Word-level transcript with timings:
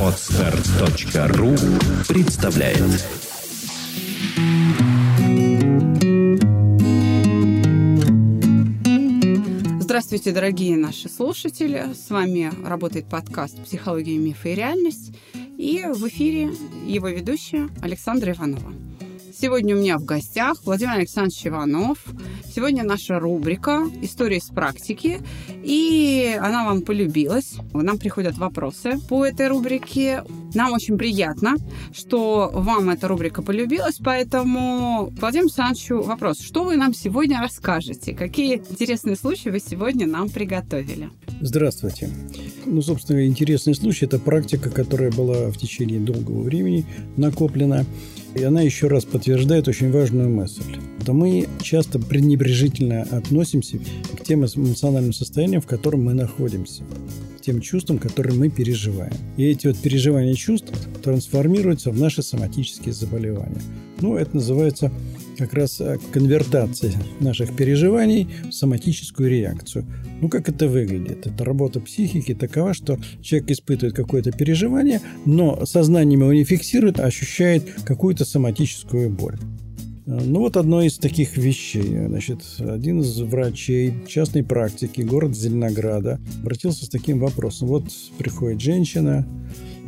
Отстар.ру 0.00 1.56
представляет 2.06 2.78
Здравствуйте, 9.80 10.30
дорогие 10.30 10.76
наши 10.76 11.08
слушатели. 11.08 11.92
С 11.92 12.10
вами 12.10 12.52
работает 12.64 13.08
подкаст 13.08 13.60
«Психология, 13.64 14.16
мифы 14.16 14.52
и 14.52 14.54
реальность». 14.54 15.16
И 15.34 15.84
в 15.92 16.06
эфире 16.06 16.52
его 16.86 17.08
ведущая 17.08 17.68
Александра 17.82 18.32
Иванова. 18.32 18.72
Сегодня 19.38 19.76
у 19.76 19.78
меня 19.78 19.98
в 19.98 20.04
гостях 20.06 20.62
Владимир 20.64 20.92
Александрович 20.92 21.46
Иванов. 21.46 21.98
Сегодня 22.50 22.84
наша 22.84 23.18
рубрика 23.18 23.82
«Истории 24.00 24.38
с 24.38 24.46
практики». 24.46 25.20
И 25.62 26.34
она 26.40 26.64
вам 26.64 26.80
полюбилась. 26.80 27.56
Нам 27.74 27.98
приходят 27.98 28.38
вопросы 28.38 28.98
по 29.10 29.26
этой 29.26 29.48
рубрике. 29.48 30.24
Нам 30.54 30.72
очень 30.72 30.96
приятно, 30.96 31.56
что 31.92 32.50
вам 32.54 32.88
эта 32.88 33.08
рубрика 33.08 33.42
полюбилась. 33.42 33.98
Поэтому, 34.02 35.12
Владимир 35.20 35.44
Александровичу, 35.44 36.00
вопрос. 36.00 36.40
Что 36.40 36.64
вы 36.64 36.76
нам 36.76 36.94
сегодня 36.94 37.38
расскажете? 37.38 38.14
Какие 38.14 38.62
интересные 38.70 39.16
случаи 39.16 39.50
вы 39.50 39.60
сегодня 39.60 40.06
нам 40.06 40.30
приготовили? 40.30 41.10
Здравствуйте. 41.42 42.08
Ну, 42.64 42.80
собственно, 42.80 43.26
интересный 43.26 43.74
случай– 43.74 44.04
это 44.06 44.18
практика, 44.18 44.70
которая 44.70 45.12
была 45.12 45.50
в 45.50 45.58
течение 45.58 46.00
долгого 46.00 46.40
времени 46.40 46.86
накоплена. 47.18 47.84
И 48.36 48.42
она 48.44 48.60
еще 48.60 48.88
раз 48.88 49.04
подтверждает 49.04 49.66
очень 49.66 49.90
важную 49.90 50.28
мысль. 50.28 50.76
То 51.06 51.12
мы 51.12 51.46
часто 51.62 52.00
пренебрежительно 52.00 53.02
относимся 53.02 53.78
к 53.78 54.24
тем 54.24 54.44
эмоциональным 54.44 55.12
состояниям, 55.12 55.62
в 55.62 55.66
котором 55.66 56.04
мы 56.04 56.14
находимся 56.14 56.82
тем 57.40 57.60
чувствам, 57.60 57.98
которые 57.98 58.36
мы 58.36 58.50
переживаем. 58.50 59.12
И 59.36 59.44
эти 59.44 59.68
вот 59.68 59.78
переживания 59.78 60.34
чувств 60.34 60.72
трансформируются 61.04 61.92
в 61.92 62.00
наши 62.00 62.24
соматические 62.24 62.92
заболевания. 62.92 63.62
Ну, 64.00 64.16
это 64.16 64.34
называется 64.34 64.90
как 65.38 65.54
раз 65.54 65.80
э, 65.80 65.98
конвертация 66.10 66.92
наших 67.20 67.54
переживаний 67.54 68.26
в 68.48 68.52
соматическую 68.52 69.30
реакцию. 69.30 69.86
Ну, 70.20 70.28
как 70.28 70.48
это 70.48 70.66
выглядит? 70.66 71.24
Это 71.24 71.44
работа 71.44 71.78
психики 71.78 72.34
такова, 72.34 72.74
что 72.74 72.98
человек 73.22 73.52
испытывает 73.52 73.94
какое-то 73.94 74.32
переживание, 74.32 75.00
но 75.24 75.64
сознанием 75.66 76.22
его 76.22 76.32
не 76.32 76.42
фиксирует, 76.42 76.98
а 76.98 77.04
ощущает 77.04 77.62
какую-то 77.84 78.24
соматическую 78.24 79.08
боль. 79.08 79.38
Ну 80.08 80.38
вот 80.38 80.56
одно 80.56 80.82
из 80.82 80.98
таких 80.98 81.36
вещей. 81.36 82.06
Значит, 82.06 82.40
один 82.60 83.00
из 83.00 83.18
врачей 83.20 83.92
частной 84.06 84.44
практики 84.44 85.00
города 85.00 85.34
Зеленограда 85.34 86.20
обратился 86.40 86.84
с 86.84 86.88
таким 86.88 87.18
вопросом. 87.18 87.66
Вот 87.66 87.84
приходит 88.16 88.60
женщина, 88.60 89.26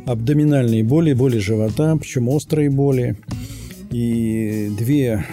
абдоминальные 0.05 0.83
боли, 0.83 1.13
боли 1.13 1.37
живота, 1.37 1.95
причем 1.95 2.27
острые 2.27 2.69
боли, 2.69 3.17
и 3.91 4.69
две 4.77 5.25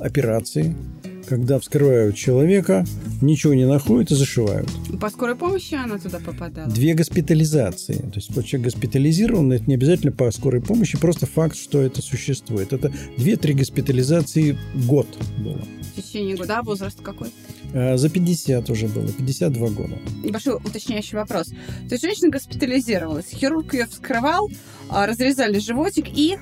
операции– 0.00 0.74
когда 1.26 1.58
вскрывают 1.58 2.16
человека, 2.16 2.84
ничего 3.20 3.54
не 3.54 3.66
находят 3.66 4.10
и 4.10 4.14
зашивают. 4.14 4.68
По 5.00 5.10
скорой 5.10 5.36
помощи 5.36 5.74
она 5.74 5.98
туда 5.98 6.18
попадала? 6.18 6.70
Две 6.70 6.94
госпитализации. 6.94 7.94
То 7.96 8.14
есть 8.14 8.32
человек 8.46 8.72
госпитализирован, 8.72 9.52
это 9.52 9.64
не 9.66 9.74
обязательно 9.74 10.12
по 10.12 10.30
скорой 10.30 10.62
помощи, 10.62 10.98
просто 10.98 11.26
факт, 11.26 11.56
что 11.56 11.82
это 11.82 12.02
существует. 12.02 12.72
Это 12.72 12.92
две-три 13.16 13.54
госпитализации 13.54 14.56
в 14.74 14.86
год 14.86 15.06
было. 15.38 15.62
В 15.94 16.00
течение 16.00 16.36
года. 16.36 16.58
А 16.58 16.62
возраст 16.62 17.00
какой? 17.02 17.28
А, 17.74 17.96
за 17.96 18.08
50 18.08 18.70
уже 18.70 18.88
было, 18.88 19.08
52 19.08 19.68
года. 19.70 19.98
Небольшой 20.22 20.54
уточняющий 20.54 21.18
вопрос. 21.18 21.48
То 21.48 21.92
есть 21.92 22.02
женщина 22.02 22.30
госпитализировалась, 22.30 23.26
хирург 23.28 23.74
ее 23.74 23.86
вскрывал, 23.86 24.50
а, 24.88 25.06
разрезали 25.06 25.58
животик 25.58 26.06
и 26.08 26.38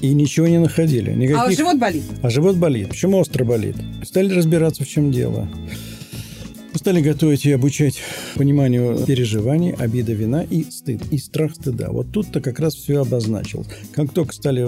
и 0.00 0.12
ничего 0.14 0.46
не 0.46 0.58
находили. 0.58 1.12
Никаких... 1.12 1.42
А 1.42 1.50
живот 1.50 1.78
болит? 1.78 2.04
А 2.22 2.30
живот 2.30 2.56
болит. 2.56 2.88
Почему 2.88 3.18
остро 3.18 3.44
болит? 3.44 3.76
Стали 4.04 4.32
разбираться, 4.32 4.84
в 4.84 4.88
чем 4.88 5.10
дело. 5.10 5.48
Стали 6.74 7.00
готовить 7.00 7.46
и 7.46 7.52
обучать 7.52 8.00
пониманию 8.34 8.98
переживаний, 9.06 9.72
обида, 9.72 10.12
вина 10.12 10.42
и 10.42 10.62
стыд, 10.64 11.00
и 11.10 11.16
страх 11.16 11.54
стыда. 11.54 11.88
Вот 11.90 12.12
тут-то 12.12 12.40
как 12.42 12.60
раз 12.60 12.74
все 12.74 13.00
обозначил. 13.00 13.64
Как 13.92 14.12
только 14.12 14.34
стали 14.34 14.60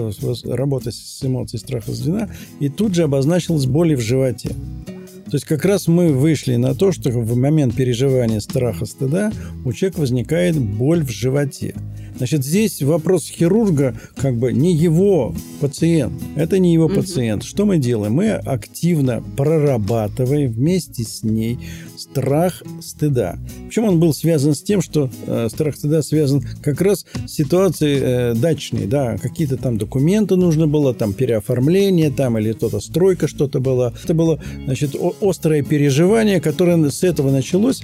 работать 0.51 0.95
с 0.95 1.23
эмоцией 1.23 1.59
страха 1.59 1.91
вина, 1.91 2.29
и 2.59 2.67
тут 2.67 2.95
же 2.95 3.03
обозначилась 3.03 3.67
боль 3.67 3.95
в 3.95 4.01
животе. 4.01 4.49
То 4.49 5.35
есть 5.35 5.45
как 5.45 5.63
раз 5.63 5.87
мы 5.87 6.11
вышли 6.11 6.55
на 6.55 6.73
то, 6.73 6.91
что 6.91 7.11
в 7.11 7.35
момент 7.35 7.75
переживания 7.75 8.39
страха 8.39 8.87
стыда 8.87 9.31
у 9.63 9.71
человека 9.71 9.99
возникает 9.99 10.59
боль 10.59 11.03
в 11.05 11.11
животе. 11.11 11.75
Значит, 12.19 12.43
здесь 12.43 12.81
вопрос 12.81 13.29
хирурга 13.29 13.95
как 14.17 14.35
бы 14.35 14.51
не 14.51 14.75
его 14.75 15.33
пациент. 15.61 16.13
Это 16.35 16.59
не 16.59 16.73
его 16.73 16.85
угу. 16.85 16.95
пациент. 16.95 17.43
Что 17.43 17.65
мы 17.65 17.77
делаем? 17.77 18.13
Мы 18.13 18.31
активно 18.31 19.23
прорабатываем 19.37 20.51
вместе 20.51 21.03
с 21.03 21.23
ней 21.23 21.57
страх 21.97 22.61
стыда. 22.81 23.37
Причем 23.67 23.85
он 23.85 23.99
был 24.01 24.13
связан 24.13 24.53
с 24.53 24.61
тем, 24.61 24.81
что 24.81 25.09
э, 25.27 25.47
страх 25.49 25.77
стыда 25.77 26.01
связан 26.01 26.43
как 26.61 26.81
раз 26.81 27.05
с 27.25 27.31
ситуацией 27.31 27.99
э, 28.01 28.33
дачной. 28.35 28.85
Да, 28.85 29.17
какие-то 29.17 29.55
там 29.55 29.77
документы 29.77 30.35
нужно 30.35 30.67
было, 30.67 30.93
там 30.93 31.13
переоформление, 31.13 32.11
там 32.11 32.37
или 32.37 32.51
кто-то 32.51 32.81
стройка 32.81 33.29
что-то 33.29 33.61
было. 33.61 33.93
Это 34.03 34.13
было, 34.13 34.41
значит, 34.65 34.93
острое 35.21 35.63
переживание, 35.63 36.41
которое 36.41 36.89
с 36.89 37.01
этого 37.01 37.31
началось. 37.31 37.81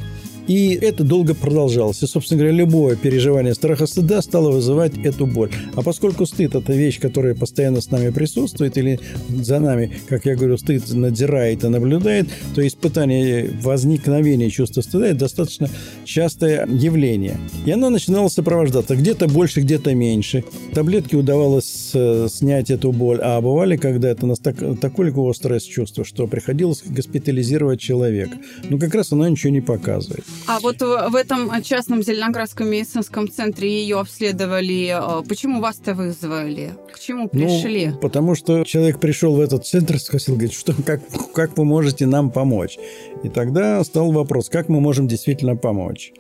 И 0.47 0.77
это 0.81 1.03
долго 1.03 1.33
продолжалось. 1.33 2.03
И, 2.03 2.07
собственно 2.07 2.39
говоря, 2.39 2.55
любое 2.55 2.95
переживание 2.95 3.55
страха 3.55 3.87
стыда 3.87 4.21
стало 4.21 4.51
вызывать 4.51 4.97
эту 4.97 5.25
боль. 5.25 5.49
А 5.75 5.81
поскольку 5.81 6.25
стыд– 6.25 6.55
это 6.55 6.73
вещь, 6.73 6.99
которая 6.99 7.33
постоянно 7.35 7.81
с 7.81 7.89
нами 7.89 8.11
присутствует, 8.11 8.77
или 8.77 8.99
за 9.29 9.59
нами, 9.59 9.97
как 10.07 10.25
я 10.25 10.35
говорю, 10.35 10.57
стыд 10.57 10.83
надзирает 10.93 11.63
и 11.63 11.67
наблюдает, 11.67 12.27
то 12.53 12.65
испытание 12.65 13.51
возникновения 13.63 14.49
чувства 14.49 14.81
стыда– 14.81 15.07
это 15.09 15.19
достаточно 15.19 15.69
частое 16.05 16.67
явление. 16.67 17.37
И 17.65 17.71
оно 17.71 17.89
начинало 17.89 18.27
сопровождаться 18.27 18.95
где-то 18.95 19.27
больше, 19.27 19.61
где-то 19.61 19.95
меньше. 19.95 20.43
Таблетки 20.73 21.15
удавалось 21.15 21.91
э, 21.93 22.27
снять 22.29 22.69
эту 22.69 22.91
боль, 22.91 23.19
а 23.21 23.41
бывали, 23.41 23.77
когда 23.77 24.09
это 24.09 24.25
настолько, 24.27 24.75
такое 24.75 25.13
острое 25.15 25.59
чувство, 25.59 26.05
что 26.05 26.27
приходилось 26.27 26.83
госпитализировать 26.85 27.79
человека. 27.79 28.37
Ну, 28.69 28.79
как 28.79 28.93
раз 28.93 29.11
оно 29.11 29.27
ничего 29.27 29.51
не 29.51 29.61
показывает. 29.61 30.25
А 30.47 30.59
вот 30.59 30.81
в 30.81 31.15
этом 31.15 31.61
частном 31.63 32.03
Зеленоградском 32.03 32.67
медицинском 32.67 33.29
центре 33.29 33.81
ее 33.81 33.99
обследовали. 33.99 34.95
Э, 34.95 35.23
почему 35.27 35.61
вас-то 35.61 35.93
вызвали? 35.93 36.73
К 36.93 36.99
чему 36.99 37.23
ну, 37.23 37.29
пришли? 37.29 37.87
Ну, 37.87 37.97
потому 37.97 38.35
что 38.35 38.63
человек 38.63 38.99
пришел 38.99 39.35
в 39.35 39.39
этот 39.39 39.65
центр, 39.65 39.97
спросил, 39.99 40.35
говорит, 40.35 40.53
что, 40.53 40.73
как, 40.85 41.01
как 41.33 41.57
вы 41.57 41.65
можете 41.65 42.05
нам 42.05 42.31
помочь? 42.31 42.77
И 43.23 43.29
тогда 43.29 43.83
стал 43.83 44.11
вопрос, 44.11 44.49
как 44.49 44.69
мы 44.69 44.79
можем 44.79 45.07
действительно 45.07 45.55
помочь? 45.55 46.13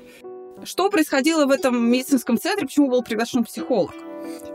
Что 0.63 0.89
происходило 0.89 1.45
в 1.45 1.51
этом 1.51 1.91
медицинском 1.91 2.39
центре? 2.39 2.65
Почему 2.65 2.89
был 2.89 3.03
приглашен 3.03 3.43
психолог? 3.43 3.93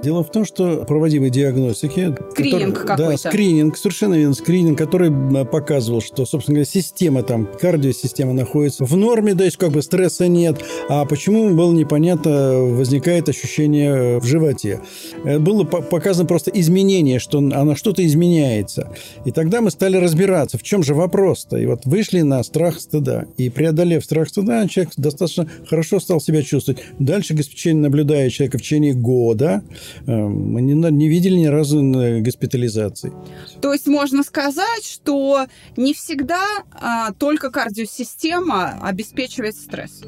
Дело 0.03 0.25
в 0.25 0.31
том, 0.31 0.45
что 0.45 0.85
проводимой 0.87 1.31
диагностики... 1.31 2.15
Скрининг 2.33 2.87
который, 2.87 3.13
Да, 3.13 3.19
скрининг, 3.19 3.77
совершенно 3.77 4.15
верно, 4.15 4.35
скрининг, 4.35 4.79
который 4.79 5.11
показывал, 5.45 6.01
что, 6.01 6.25
собственно 6.25 6.57
говоря, 6.57 6.71
система 6.71 7.23
там, 7.23 7.47
кардиосистема 7.61 8.33
находится 8.33 8.85
в 8.85 8.97
норме, 8.97 9.35
то 9.35 9.45
есть 9.45 9.59
как 9.59 9.73
бы 9.73 9.83
стресса 9.83 10.27
нет. 10.27 10.59
А 10.89 11.05
почему 11.05 11.55
было 11.55 11.73
непонятно, 11.73 12.61
возникает 12.61 13.29
ощущение 13.29 14.21
в 14.21 14.25
животе. 14.25 14.81
Э, 15.25 15.39
было 15.39 15.65
показано 15.65 16.27
просто 16.27 16.51
изменение, 16.51 17.19
что 17.19 17.39
она 17.39 17.77
что-то 17.77 18.05
изменяется. 18.07 18.93
И 19.27 19.33
тогда 19.33 19.61
мы 19.61 19.71
стали 19.71 19.97
разбираться, 19.97 20.57
в 20.57 20.63
чем 20.63 20.83
же 20.83 20.95
вопрос-то. 20.95 21.59
И 21.59 21.67
вот 21.67 21.85
вышли 21.85 22.23
на 22.23 22.43
страх 22.43 22.81
стыда. 22.81 23.27
И 23.37 23.51
преодолев 23.51 24.05
страх 24.05 24.29
стыда, 24.29 24.67
человек 24.69 24.95
достаточно 24.97 25.47
хорошо 25.69 26.01
стал 26.01 26.21
себя 26.21 26.43
чувствовать. 26.43 26.83
Дальше, 26.99 27.35
господин, 27.35 27.83
наблюдая 27.83 28.31
человека 28.31 28.59
в 28.59 28.63
течение 28.63 28.95
года, 28.95 29.60
Э, 30.07 30.13
мы 30.13 30.63
не, 30.63 30.75
не 30.75 31.09
видели 31.09 31.35
ни 31.35 31.47
разу 31.47 31.81
госпитализации. 32.21 33.13
То 33.61 33.73
есть 33.73 33.87
можно 33.87 34.23
сказать, 34.23 34.85
что 34.85 35.47
не 35.77 35.95
всегда 35.95 36.43
а, 36.73 37.13
только 37.13 37.51
кардиосистема 37.51 38.79
обеспечивает 38.83 39.57
стресс. 39.57 40.01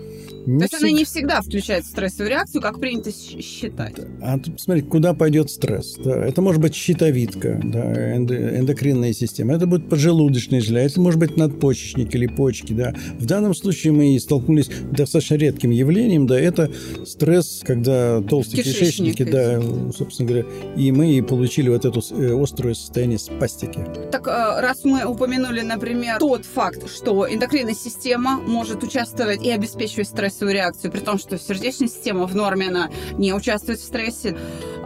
Не 0.47 0.59
То 0.59 0.65
есть 0.65 0.75
всег... 0.75 0.83
она 0.83 0.91
не 0.91 1.05
всегда 1.05 1.41
включает 1.41 1.85
стрессовую 1.85 2.31
реакцию, 2.31 2.63
как 2.63 2.81
принято 2.81 3.11
считать. 3.13 3.95
А 4.21 4.39
тут 4.39 4.55
посмотрите, 4.55 4.89
куда 4.89 5.15
пойдет 5.15 5.51
стресс. 5.51 5.97
Да, 6.03 6.25
это 6.25 6.43
может 6.43 6.61
быть 6.61 6.75
щитовидка, 6.75 7.61
да, 7.63 8.17
эндокринная 8.17 9.13
система, 9.13 9.55
это 9.55 9.67
будет 9.67 9.89
поджелудочная 9.89 10.61
железа, 10.61 10.87
это 10.87 11.01
может 11.01 11.21
быть 11.21 11.37
надпочечник 11.37 12.15
или 12.15 12.27
почки. 12.27 12.73
Да. 12.73 12.95
В 13.19 13.27
данном 13.27 13.55
случае 13.55 13.93
мы 13.93 14.19
столкнулись 14.19 14.67
с 14.67 14.97
достаточно 14.97 15.35
редким 15.37 15.71
явлением, 15.71 16.27
да, 16.27 16.39
это 16.39 16.71
стресс, 17.07 17.61
когда 17.65 18.21
толстые 18.23 18.63
кишечники 18.63 19.25
да, 19.25 19.42
Да, 19.43 19.61
собственно 19.93 20.29
говоря, 20.29 20.47
и 20.77 20.93
мы 20.93 21.23
получили 21.23 21.69
вот 21.69 21.85
это 21.85 22.01
э, 22.13 22.43
острое 22.43 22.75
состояние 22.75 23.19
спастики. 23.19 23.85
Так, 24.11 24.27
э, 24.27 24.61
раз 24.61 24.85
мы 24.85 25.05
упомянули, 25.05 25.63
например, 25.63 26.19
тот 26.19 26.45
факт, 26.45 26.89
что 26.89 27.27
эндокринная 27.29 27.75
система 27.75 28.39
может 28.39 28.83
участвовать 28.83 29.43
и 29.43 29.51
обеспечивать 29.51 30.09
стрессовую 30.09 30.55
реакцию, 30.55 30.93
при 30.93 31.01
том, 31.01 31.19
что 31.19 31.39
сердечная 31.39 31.89
система 31.89 32.27
в 32.27 32.37
норме, 32.37 32.69
она 32.69 32.91
не 33.19 33.33
участвует 33.33 33.81
в 33.81 33.85
стрессе, 33.85 34.37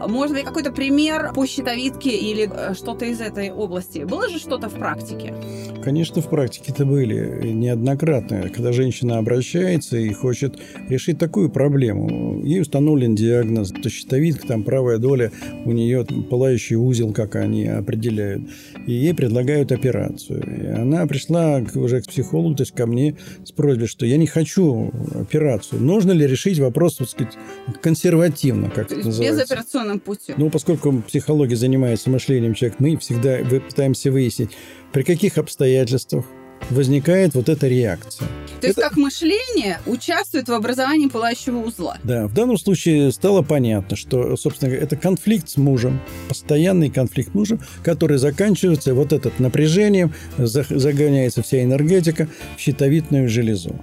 может 0.07 0.37
быть, 0.37 0.45
какой-то 0.45 0.73
пример 0.73 1.33
по 1.35 1.47
щитовидке 1.47 2.11
или 2.11 2.51
э, 2.53 2.75
что-то 2.75 3.07
из 3.07 3.21
этой 3.21 3.51
области? 3.51 4.01
Было 4.01 4.29
же 4.29 4.39
что-то 4.39 4.69
в 4.69 4.75
практике? 4.75 5.35
Конечно, 5.83 6.21
в 6.21 6.29
практике 6.29 6.73
это 6.73 6.85
были 6.85 7.49
неоднократно. 7.49 8.49
Когда 8.51 8.73
женщина 8.73 9.19
обращается 9.19 9.97
и 9.97 10.13
хочет 10.13 10.59
решить 10.89 11.19
такую 11.19 11.51
проблему, 11.51 12.43
ей 12.45 12.61
установлен 12.61 13.15
диагноз, 13.15 13.71
то 13.71 13.89
щитовидка, 13.89 14.47
там 14.47 14.63
правая 14.63 14.99
доля, 14.99 15.33
у 15.65 15.73
нее 15.73 16.05
пылающий 16.05 16.77
узел, 16.77 17.13
как 17.13 17.37
они 17.37 17.67
определяют. 17.67 18.43
И 18.87 18.93
ей 18.93 19.15
предлагают 19.15 19.73
операцию. 19.73 20.43
И 20.43 20.67
она 20.67 21.07
пришла 21.07 21.63
уже 21.75 22.03
к 22.03 22.07
психологу, 22.07 22.57
то 22.57 22.63
есть 22.63 22.75
ко 22.75 22.87
мне 22.87 23.17
с 23.45 23.53
просьбой, 23.53 23.87
что 23.87 24.07
я 24.07 24.17
не 24.17 24.27
хочу 24.27 24.91
операцию. 25.15 25.81
Нужно 25.81 26.13
ли 26.13 26.27
решить 26.27 26.59
вопрос, 26.59 26.97
так 26.97 27.09
сказать, 27.09 27.35
консервативно, 27.81 28.71
как 28.71 28.93
это 28.93 29.07
называется? 29.07 29.43
Без 29.43 29.51
операционным 29.87 30.01
путем. 30.01 30.35
Ну, 30.39 30.51
поскольку 30.51 31.03
психология 31.03 31.57
занимается 31.57 32.11
мышлением 32.11 32.55
человека, 32.55 32.83
мы 32.83 32.97
всегда 32.97 33.39
пытаемся 33.39 34.11
выяснить, 34.11 34.51
при 34.93 35.03
каких 35.03 35.39
обстоятельствах 35.39 36.25
возникает 36.71 37.35
вот 37.35 37.49
эта 37.51 37.69
реакция. 37.69 38.27
То 38.61 38.67
есть 38.67 38.79
это... 38.79 38.89
как 38.89 38.97
мышление 38.97 39.79
участвует 39.87 40.49
в 40.49 40.53
образовании 40.53 41.07
пылающего 41.07 41.59
узла. 41.59 41.99
Да, 42.03 42.27
в 42.27 42.35
данном 42.35 42.57
случае 42.57 43.13
стало 43.13 43.43
понятно, 43.43 43.95
что, 43.95 44.37
собственно 44.37 44.71
говоря, 44.71 44.85
это 44.85 44.97
конфликт 44.97 45.51
с 45.51 45.59
мужем, 45.59 46.01
постоянный 46.29 46.91
конфликт 46.91 47.33
с 47.33 47.35
мужем, 47.35 47.61
который 47.85 48.17
заканчивается 48.17 48.95
вот 48.95 49.13
этот 49.13 49.39
напряжением, 49.39 50.15
загоняется 50.39 51.43
вся 51.43 51.63
энергетика 51.63 52.27
в 52.57 52.61
щитовидную 52.61 53.29
железу. 53.29 53.79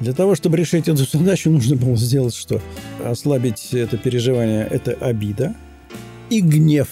Для 0.00 0.12
того, 0.12 0.34
чтобы 0.34 0.56
решить 0.56 0.88
эту 0.88 1.04
задачу, 1.04 1.50
нужно 1.50 1.76
было 1.76 1.96
сделать 1.96 2.34
что? 2.34 2.60
Ослабить 3.04 3.68
это 3.72 3.96
переживание, 3.96 4.66
это 4.70 4.92
обида 4.92 5.54
и 6.30 6.40
гнев 6.40 6.88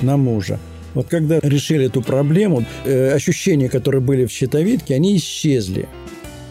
на 0.00 0.16
мужа. 0.16 0.58
Вот 0.94 1.08
когда 1.08 1.38
решили 1.40 1.86
эту 1.86 2.02
проблему, 2.02 2.64
э, 2.84 3.12
ощущения, 3.12 3.68
которые 3.68 4.00
были 4.00 4.26
в 4.26 4.30
щитовидке, 4.30 4.94
они 4.94 5.16
исчезли. 5.16 5.88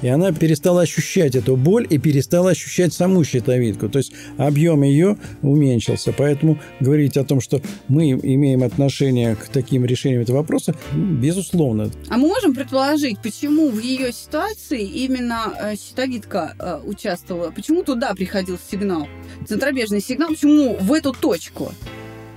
И 0.01 0.07
она 0.07 0.31
перестала 0.31 0.81
ощущать 0.81 1.35
эту 1.35 1.55
боль 1.55 1.85
и 1.89 1.97
перестала 1.97 2.51
ощущать 2.51 2.93
саму 2.93 3.23
щитовидку. 3.23 3.89
То 3.89 3.99
есть 3.99 4.13
объем 4.37 4.83
ее 4.83 5.17
уменьшился. 5.41 6.13
Поэтому 6.17 6.59
говорить 6.79 7.17
о 7.17 7.23
том, 7.23 7.41
что 7.41 7.61
мы 7.87 8.11
имеем 8.11 8.63
отношение 8.63 9.35
к 9.35 9.47
таким 9.49 9.85
решениям 9.85 10.21
этого 10.21 10.37
вопроса, 10.37 10.75
безусловно. 10.93 11.91
А 12.09 12.17
мы 12.17 12.27
можем 12.27 12.53
предположить, 12.53 13.17
почему 13.21 13.69
в 13.69 13.79
ее 13.79 14.11
ситуации 14.11 14.83
именно 14.83 15.53
э, 15.59 15.75
щитовидка 15.75 16.55
э, 16.57 16.79
участвовала? 16.85 17.51
Почему 17.51 17.83
туда 17.83 18.13
приходил 18.13 18.57
сигнал? 18.71 19.07
Центробежный 19.47 20.01
сигнал, 20.01 20.29
почему 20.29 20.77
в 20.79 20.93
эту 20.93 21.13
точку? 21.13 21.73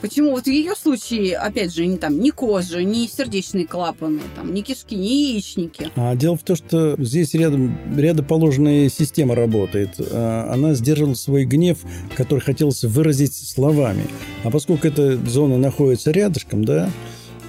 Почему 0.05 0.33
вот 0.33 0.45
в 0.45 0.49
ее 0.49 0.75
случае, 0.77 1.39
опять 1.39 1.75
же, 1.75 1.87
не 1.87 1.97
там 1.97 2.21
ни 2.21 2.29
кожа, 2.29 2.85
ни 2.85 3.07
сердечные 3.07 3.67
клапаны, 3.67 4.21
там, 4.37 4.53
ни 4.53 4.61
кишки, 4.61 4.95
ни 4.95 5.07
яичники? 5.07 5.91
А 5.97 6.15
дело 6.15 6.37
в 6.37 6.43
том, 6.43 6.57
что 6.57 6.95
здесь 6.99 7.33
рядом 7.33 7.79
рядоположная 7.97 8.91
система 8.91 9.35
работает. 9.35 9.95
А, 9.99 10.51
она 10.53 10.75
сдерживала 10.75 11.15
свой 11.15 11.47
гнев, 11.47 11.79
который 12.19 12.41
хотелось 12.41 12.85
выразить 12.85 13.35
словами. 13.35 14.05
А 14.43 14.51
поскольку 14.51 14.87
эта 14.87 15.17
зона 15.27 15.57
находится 15.57 16.11
рядышком, 16.11 16.67
да, 16.67 16.91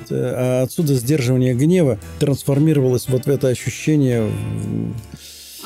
а 0.10 0.64
отсюда 0.64 0.94
сдерживание 0.94 1.56
гнева 1.56 2.00
трансформировалось 2.20 3.10
вот 3.10 3.26
в 3.26 3.30
это 3.30 3.50
ощущение 3.50 4.32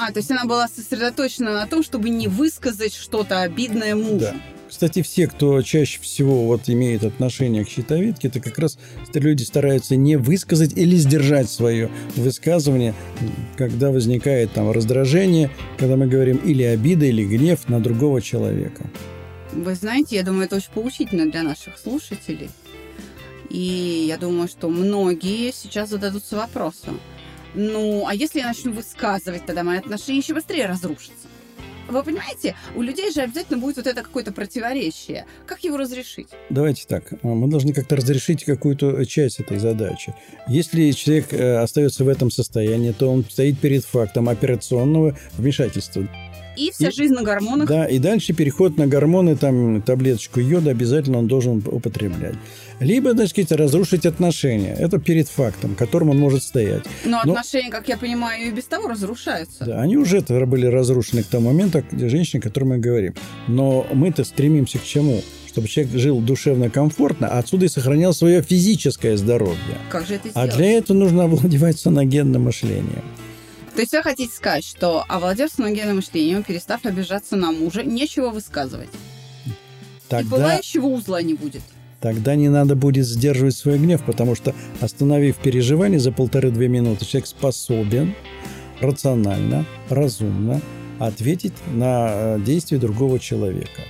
а, 0.02 0.12
то 0.12 0.20
есть 0.20 0.32
она 0.32 0.46
была 0.46 0.68
сосредоточена 0.70 1.54
на 1.54 1.68
том, 1.68 1.84
чтобы 1.84 2.10
не 2.10 2.30
высказать 2.30 2.96
что-то 2.96 3.42
обидное 3.42 3.96
мужу. 3.96 4.20
Да. 4.22 4.36
Кстати, 4.70 5.02
все, 5.02 5.28
кто 5.28 5.60
чаще 5.64 6.00
всего 6.00 6.46
вот 6.46 6.70
имеет 6.70 7.04
отношение 7.04 7.66
к 7.66 7.70
щитовидке, 7.70 8.28
это 8.28 8.40
как 8.40 8.60
раз 8.60 8.78
люди 9.16 9.42
стараются 9.42 9.96
не 9.96 10.16
высказать 10.16 10.78
или 10.78 10.96
сдержать 10.96 11.50
свое 11.50 11.90
высказывание, 12.16 12.94
когда 13.58 13.90
возникает 13.90 14.54
там 14.54 14.70
раздражение, 14.70 15.50
когда 15.80 15.96
мы 15.96 16.06
говорим 16.06 16.38
или 16.38 16.62
обида, 16.62 17.08
или 17.08 17.26
гнев 17.26 17.68
на 17.68 17.80
другого 17.80 18.22
человека. 18.22 18.88
Вы 19.54 19.74
знаете, 19.74 20.18
я 20.18 20.24
думаю, 20.24 20.46
это 20.46 20.58
очень 20.58 20.72
поучительно 20.72 21.32
для 21.32 21.42
наших 21.42 21.80
слушателей. 21.80 22.52
И 23.50 24.06
я 24.08 24.18
думаю, 24.18 24.48
что 24.48 24.70
многие 24.70 25.52
сейчас 25.52 25.90
зададутся 25.90 26.36
вопросом. 26.36 27.00
Ну, 27.56 28.06
а 28.08 28.14
если 28.14 28.40
я 28.40 28.46
начну 28.46 28.72
высказывать, 28.72 29.48
тогда 29.48 29.64
мои 29.64 29.80
отношения 29.80 30.20
еще 30.20 30.36
быстрее 30.36 30.68
разрушатся. 30.68 31.29
Вы 31.90 32.04
понимаете, 32.04 32.56
у 32.76 32.82
людей 32.82 33.12
же 33.12 33.22
обязательно 33.22 33.58
будет 33.58 33.78
вот 33.78 33.88
это 33.88 34.04
какое-то 34.04 34.32
противоречие. 34.32 35.26
Как 35.46 35.64
его 35.64 35.78
разрешить? 35.78 36.28
Давайте 36.50 36.86
так. 36.88 37.12
А, 37.12 37.28
мы 37.28 37.50
должны 37.50 37.74
как-то 37.74 37.96
разрешить 37.96 38.46
какую-то 38.46 39.04
часть 39.06 39.40
этой 39.40 39.58
задачи. 39.58 40.14
Если 40.48 40.92
человек 40.92 41.34
э, 41.34 41.58
остается 41.58 42.04
в 42.04 42.08
этом 42.08 42.30
состоянии, 42.30 42.92
то 42.92 43.12
он 43.12 43.24
стоит 43.24 43.60
перед 43.60 43.84
фактом 43.84 44.30
операционного 44.30 45.18
вмешательства. 45.38 46.08
И 46.60 46.72
вся 46.72 46.90
и, 46.90 46.92
жизнь 46.92 47.14
на 47.14 47.24
гормонах. 47.24 47.68
Да, 47.68 47.86
и 47.86 48.00
дальше 48.00 48.34
переход 48.34 48.78
на 48.78 48.88
гормоны, 48.88 49.36
там 49.36 49.82
таблеточку 49.82 50.40
йода 50.40 50.72
обязательно 50.72 51.20
он 51.20 51.28
должен 51.28 51.64
употреблять 51.66 52.36
либо, 52.80 53.14
так 53.14 53.28
сказать, 53.28 53.52
разрушить 53.52 54.06
отношения. 54.06 54.74
Это 54.74 55.00
перед 55.00 55.28
фактом, 55.28 55.76
которым 55.76 56.10
он 56.12 56.18
может 56.18 56.44
стоять. 56.44 56.84
Но, 57.06 57.22
Но 57.26 57.34
отношения, 57.34 57.70
как 57.70 57.88
я 57.88 57.98
понимаю, 57.98 58.48
и 58.48 58.52
без 58.52 58.66
того 58.66 58.88
разрушаются. 58.88 59.66
Да, 59.66 59.82
они 59.82 59.98
уже 59.98 60.22
были 60.22 60.66
разрушены 60.66 61.24
к 61.24 61.28
тому 61.28 61.50
моменту, 61.50 61.84
где 61.92 62.10
женщине, 62.10 62.40
о 62.40 62.44
которой 62.44 62.66
мы 62.66 62.78
говорим. 62.78 63.14
Но 63.48 63.86
мы-то 63.94 64.24
стремимся 64.24 64.80
к 64.80 64.84
чему? 64.84 65.22
чтобы 65.48 65.68
человек 65.68 65.96
жил 65.96 66.20
душевно 66.20 66.70
комфортно, 66.70 67.28
а 67.28 67.40
отсюда 67.40 67.66
и 67.66 67.70
сохранял 67.70 68.14
свое 68.14 68.44
физическое 68.44 69.18
здоровье. 69.18 69.58
Как 69.90 70.06
же 70.06 70.14
это 70.14 70.30
сделать? 70.30 70.54
А 70.54 70.56
для 70.56 70.78
этого 70.78 70.96
нужно 70.96 71.24
овладевать 71.26 71.80
саногенным 71.80 72.44
мышлением. 72.44 73.04
То 73.80 73.84
есть 73.84 73.94
вы 73.94 74.04
хотите 74.04 74.36
сказать, 74.36 74.66
что 74.66 75.06
овладев 75.08 75.50
саногенным 75.56 75.96
мышлением, 75.96 76.44
перестав 76.44 76.86
обижаться 76.86 77.38
на 77.38 77.54
мужа, 77.54 77.82
нечего 77.82 78.28
высказывать? 78.28 78.90
Тогда... 80.10 80.36
И 80.36 80.42
пылающего 80.42 80.88
узла 80.88 81.22
не 81.22 81.34
будет? 81.34 81.62
Тогда 82.02 82.36
не 82.36 82.50
надо 82.50 82.76
будет 82.76 83.08
сдерживать 83.08 83.56
свой 83.56 83.78
гнев, 83.78 84.04
потому 84.04 84.36
что, 84.36 84.54
остановив 84.82 85.38
переживание 85.38 85.98
за 85.98 86.12
полторы-две 86.12 86.68
минуты, 86.68 87.06
человек 87.06 87.28
способен 87.28 88.16
рационально, 88.82 89.66
разумно 89.88 90.60
ответить 91.00 91.54
на 91.72 92.10
э, 92.12 92.40
действие 92.42 92.82
другого 92.82 93.18
человека. 93.18 93.84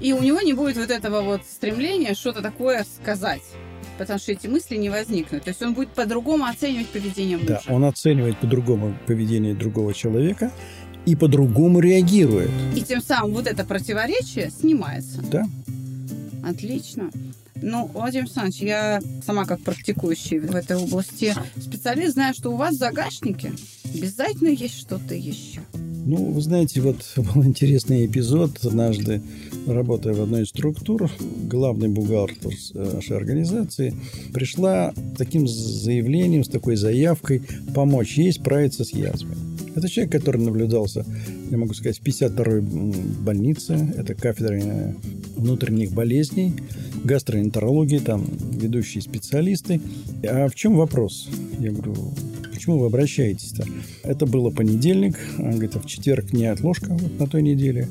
И 0.00 0.12
у 0.12 0.22
него 0.22 0.40
не 0.42 0.52
будет 0.52 0.76
вот 0.76 0.92
этого 0.92 1.22
вот 1.22 1.40
стремления 1.44 2.14
что-то 2.14 2.40
такое 2.40 2.86
сказать 3.02 3.42
потому 3.98 4.18
что 4.18 4.32
эти 4.32 4.46
мысли 4.46 4.76
не 4.76 4.88
возникнут. 4.88 5.42
То 5.44 5.50
есть 5.50 5.62
он 5.62 5.74
будет 5.74 5.90
по-другому 5.90 6.44
оценивать 6.44 6.86
поведение 6.86 7.36
мужа. 7.36 7.60
Да, 7.66 7.74
он 7.74 7.84
оценивает 7.84 8.38
по-другому 8.38 8.96
поведение 9.06 9.54
другого 9.54 9.92
человека 9.92 10.52
и 11.04 11.16
по-другому 11.16 11.80
реагирует. 11.80 12.50
И 12.74 12.82
тем 12.82 13.02
самым 13.02 13.32
вот 13.32 13.46
это 13.46 13.64
противоречие 13.64 14.50
снимается. 14.50 15.22
Да. 15.22 15.44
Отлично. 16.46 17.10
Ну, 17.62 17.90
Владимир 17.92 18.24
Александрович, 18.24 18.60
я 18.60 19.00
сама 19.24 19.44
как 19.44 19.60
практикующий 19.60 20.38
в 20.38 20.54
этой 20.54 20.76
области 20.76 21.34
специалист 21.60 22.14
знаю, 22.14 22.34
что 22.34 22.50
у 22.50 22.56
вас 22.56 22.74
в 22.74 22.78
загашнике 22.78 23.52
обязательно 23.84 24.48
есть 24.48 24.78
что-то 24.78 25.14
еще. 25.14 25.60
Ну, 26.06 26.32
вы 26.32 26.40
знаете, 26.40 26.80
вот 26.80 27.04
был 27.16 27.44
интересный 27.44 28.06
эпизод. 28.06 28.64
Однажды, 28.64 29.20
работая 29.66 30.14
в 30.14 30.22
одной 30.22 30.44
из 30.44 30.48
структур, 30.48 31.10
главный 31.44 31.88
бухгалтер 31.88 32.52
нашей 32.74 33.16
организации 33.16 33.94
пришла 34.32 34.94
с 34.94 35.18
таким 35.18 35.46
заявлением, 35.46 36.44
с 36.44 36.48
такой 36.48 36.76
заявкой 36.76 37.42
помочь 37.74 38.16
ей 38.16 38.32
справиться 38.32 38.84
с 38.84 38.90
язвой. 38.90 39.36
Это 39.74 39.88
человек, 39.88 40.12
который 40.12 40.40
наблюдался, 40.40 41.04
я 41.50 41.56
могу 41.56 41.74
сказать, 41.74 41.98
в 41.98 42.02
52-й 42.02 42.60
больнице. 43.22 43.74
Это 43.96 44.14
кафедра 44.14 44.94
внутренних 45.36 45.92
болезней, 45.92 46.54
гастроэнтерологии, 47.04 47.98
там 47.98 48.24
ведущие 48.52 49.02
специалисты. 49.02 49.80
А 50.26 50.48
в 50.48 50.54
чем 50.54 50.76
вопрос? 50.76 51.28
Я 51.58 51.70
говорю, 51.72 52.12
почему 52.52 52.78
вы 52.78 52.86
обращаетесь-то? 52.86 53.64
Это 54.02 54.26
было 54.26 54.50
понедельник, 54.50 55.16
она 55.38 55.52
говорит, 55.52 55.76
а 55.76 55.80
в 55.80 55.86
четверг 55.86 56.32
не 56.32 56.46
отложка 56.46 56.88
вот 56.92 57.18
на 57.18 57.26
той 57.26 57.42
неделе. 57.42 57.88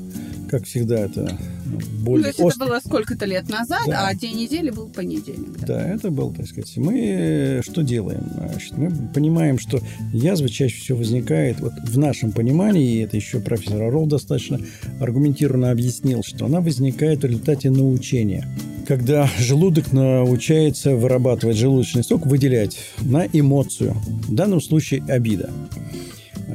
как 0.49 0.63
всегда, 0.63 0.99
это 0.99 1.37
Ну, 1.65 1.79
более 2.05 2.23
то 2.23 2.27
есть 2.29 2.39
это 2.39 2.47
остро. 2.47 2.65
было 2.67 2.79
сколько-то 2.79 3.25
лет 3.25 3.49
назад, 3.49 3.81
Да. 3.85 4.07
а 4.07 4.15
день 4.15 4.37
недели 4.37 4.69
был 4.69 4.87
понедельник. 4.87 5.59
Да. 5.59 5.65
Да, 5.67 5.89
это 5.93 6.09
был, 6.09 6.31
так 6.33 6.47
сказать. 6.47 6.71
Мы 6.77 6.99
э, 7.01 7.61
что 7.63 7.81
делаем? 7.81 8.23
Значит, 8.33 8.77
мы 8.77 8.89
понимаем, 9.13 9.59
что 9.59 9.81
язва 10.13 10.47
чаще 10.47 10.79
всего 10.79 10.99
возникает 10.99 11.59
вот 11.59 11.73
в 11.83 11.97
нашем 11.97 12.31
понимании, 12.31 12.93
и 12.95 12.99
это 12.99 13.17
еще 13.17 13.41
профессор 13.41 13.81
Орол 13.81 14.05
достаточно 14.07 14.57
аргументированно 15.01 15.69
объяснил, 15.69 16.23
что 16.23 16.45
она 16.45 16.61
возникает 16.61 17.23
в 17.23 17.25
результате 17.25 17.69
научения. 17.69 18.47
Когда 18.87 19.29
желудок 19.37 19.91
научается 19.91 20.95
вырабатывать 20.95 21.57
желудочный 21.57 22.05
сок, 22.05 22.25
выделять 22.25 22.77
на 23.01 23.25
эмоцию, 23.25 23.93
в 24.29 24.33
данном 24.33 24.61
случае 24.61 25.03
обида. 25.09 25.49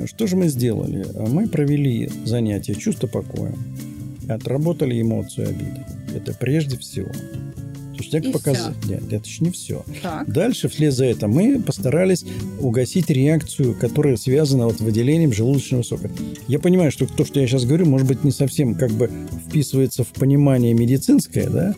Что 0.06 0.26
же 0.26 0.36
мы 0.36 0.48
сделали? 0.48 1.04
Мы 1.28 1.46
провели 1.46 2.08
занятие 2.24 2.74
чувство 2.74 3.06
покоя, 3.06 3.54
отработали 4.28 4.98
эмоцию 4.98 5.50
обиды. 5.50 5.84
Это 6.16 6.32
прежде 6.32 6.78
всего. 6.78 7.08
То 7.08 7.98
есть 7.98 8.10
человек 8.10 8.32
показал... 8.32 8.72
Нет, 8.88 9.02
это 9.12 9.26
еще 9.26 9.44
не 9.44 9.50
все. 9.50 9.84
Так. 10.00 10.32
Дальше, 10.32 10.70
вслед 10.70 10.94
за 10.94 11.04
это, 11.04 11.28
мы 11.28 11.60
постарались 11.60 12.24
угасить 12.60 13.10
реакцию, 13.10 13.74
которая 13.74 14.16
связана 14.16 14.64
вот 14.64 14.78
с 14.78 14.80
выделением 14.80 15.34
желудочного 15.34 15.82
сока. 15.82 16.10
Я 16.48 16.58
понимаю, 16.58 16.90
что 16.92 17.06
то, 17.06 17.26
что 17.26 17.40
я 17.40 17.46
сейчас 17.46 17.66
говорю, 17.66 17.84
может 17.84 18.08
быть, 18.08 18.24
не 18.24 18.30
совсем 18.32 18.74
как 18.74 18.90
бы 18.92 19.10
вписывается 19.46 20.02
в 20.02 20.08
понимание 20.08 20.72
медицинское, 20.72 21.50
да? 21.50 21.74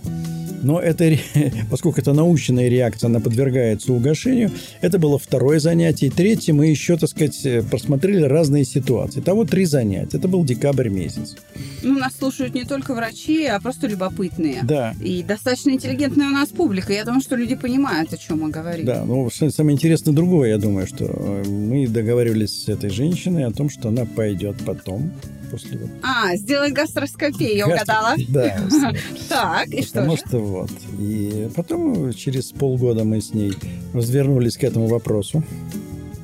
Но 0.65 0.81
это, 0.81 1.17
поскольку 1.71 2.01
это 2.01 2.13
научная 2.13 2.69
реакция, 2.69 3.09
она 3.09 3.21
подвергается 3.21 3.93
угошению. 3.93 4.51
Это 4.81 4.99
было 4.99 5.19
второе 5.19 5.61
занятие. 5.61 6.07
И 6.07 6.11
третье, 6.11 6.53
мы 6.53 6.67
еще, 6.67 6.97
так 6.97 7.11
сказать, 7.11 7.45
э, 7.45 7.63
просмотрели 7.63 8.25
разные 8.25 8.65
ситуации. 8.65 9.21
Того 9.21 9.45
три 9.45 9.65
занятия. 9.67 10.17
Это 10.17 10.29
был 10.29 10.45
декабрь 10.45 10.89
месяц. 10.89 11.37
Ну, 11.83 11.99
нас 11.99 12.15
слушают 12.19 12.55
не 12.55 12.65
только 12.65 12.95
врачи, 12.95 13.45
а 13.47 13.61
просто 13.61 13.87
любопытные. 13.87 14.63
Да, 14.65 14.95
И 15.03 15.23
достаточно 15.23 15.71
интеллигентная 15.71 16.29
у 16.29 16.33
нас 16.33 16.49
публика. 16.49 16.93
Я 16.93 17.05
думаю, 17.05 17.21
что 17.21 17.37
люди 17.37 17.55
понимают, 17.55 18.13
о 18.13 18.17
чем 18.17 18.41
мы 18.41 18.51
говорим. 18.51 18.87
Да, 18.87 19.05
ну 19.05 19.29
самое 19.31 19.75
интересное 19.75 20.15
другое, 20.15 20.51
я 20.51 20.59
думаю, 20.59 20.87
что 20.87 21.05
э, 21.05 21.45
мы 21.47 21.87
договаривались 21.87 22.65
с 22.65 22.69
этой 22.69 22.91
женщиной 22.91 23.45
о 23.45 23.53
том, 23.53 23.69
что 23.69 23.89
она 23.89 24.07
пойдет 24.07 24.57
потом 24.65 25.13
после 25.55 25.79
вот 25.79 25.91
А, 26.03 26.35
сделать 26.37 26.73
гастроскопию, 26.73 27.57
я 27.57 27.67
угадала. 27.67 28.15
Да, 28.29 28.59
Так, 29.29 29.69
и 29.69 29.83
что 29.83 30.01
потому 30.01 30.17
что 30.17 30.39
вот. 30.39 30.71
И 30.99 31.49
потом 31.55 32.13
через 32.13 32.51
полгода 32.51 33.05
мы 33.05 33.21
с 33.21 33.33
ней 33.33 33.53
развернулись 33.93 34.57
к 34.57 34.65
этому 34.65 34.89
вопросу. 34.89 35.45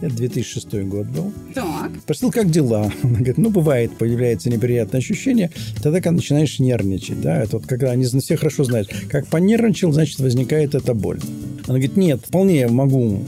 Это 0.00 0.16
2006 0.16 0.74
год 0.84 1.06
был. 1.08 1.32
Так, 1.54 1.92
Спросил, 2.02 2.32
как 2.32 2.50
дела? 2.50 2.90
Она 3.02 3.16
говорит, 3.16 3.38
ну, 3.38 3.50
бывает, 3.50 3.96
появляется 3.98 4.50
неприятное 4.50 5.00
ощущение, 5.00 5.50
тогда, 5.76 5.98
когда 5.98 6.12
начинаешь 6.12 6.58
нервничать, 6.58 7.20
да, 7.20 7.42
это 7.42 7.58
вот 7.58 7.66
когда 7.66 7.90
они 7.90 8.06
все 8.06 8.36
хорошо 8.36 8.64
знают, 8.64 8.92
как 9.10 9.26
понервничал, 9.26 9.92
значит, 9.92 10.18
возникает 10.18 10.74
эта 10.74 10.94
боль. 10.94 11.20
Она 11.66 11.78
говорит, 11.78 11.96
нет, 11.96 12.20
вполне 12.24 12.66
могу 12.66 13.22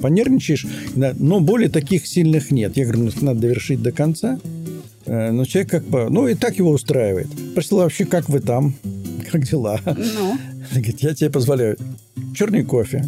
понервничаешь, 0.00 0.66
но 0.94 1.40
боли 1.40 1.68
таких 1.68 2.06
сильных 2.06 2.50
нет. 2.50 2.76
Я 2.76 2.84
говорю, 2.84 3.04
ну, 3.04 3.10
надо 3.20 3.40
довершить 3.40 3.82
до 3.82 3.92
конца. 3.92 4.40
Э, 5.08 5.30
Но 5.30 5.44
человек 5.44 5.70
как 5.70 5.84
бы, 5.84 6.08
ну, 6.10 6.28
и 6.28 6.34
так 6.34 6.56
его 6.58 6.70
устраивает. 6.70 7.28
Спросила 7.52 7.82
вообще, 7.82 8.04
как 8.04 8.28
вы 8.28 8.40
там? 8.40 8.74
Как 9.30 9.44
дела? 9.44 9.80
Она 9.84 9.96
ну, 9.96 10.38
говорит, 10.74 11.00
я 11.00 11.14
тебе 11.14 11.30
позволяю 11.30 11.76
черный 12.34 12.64
кофе, 12.64 13.04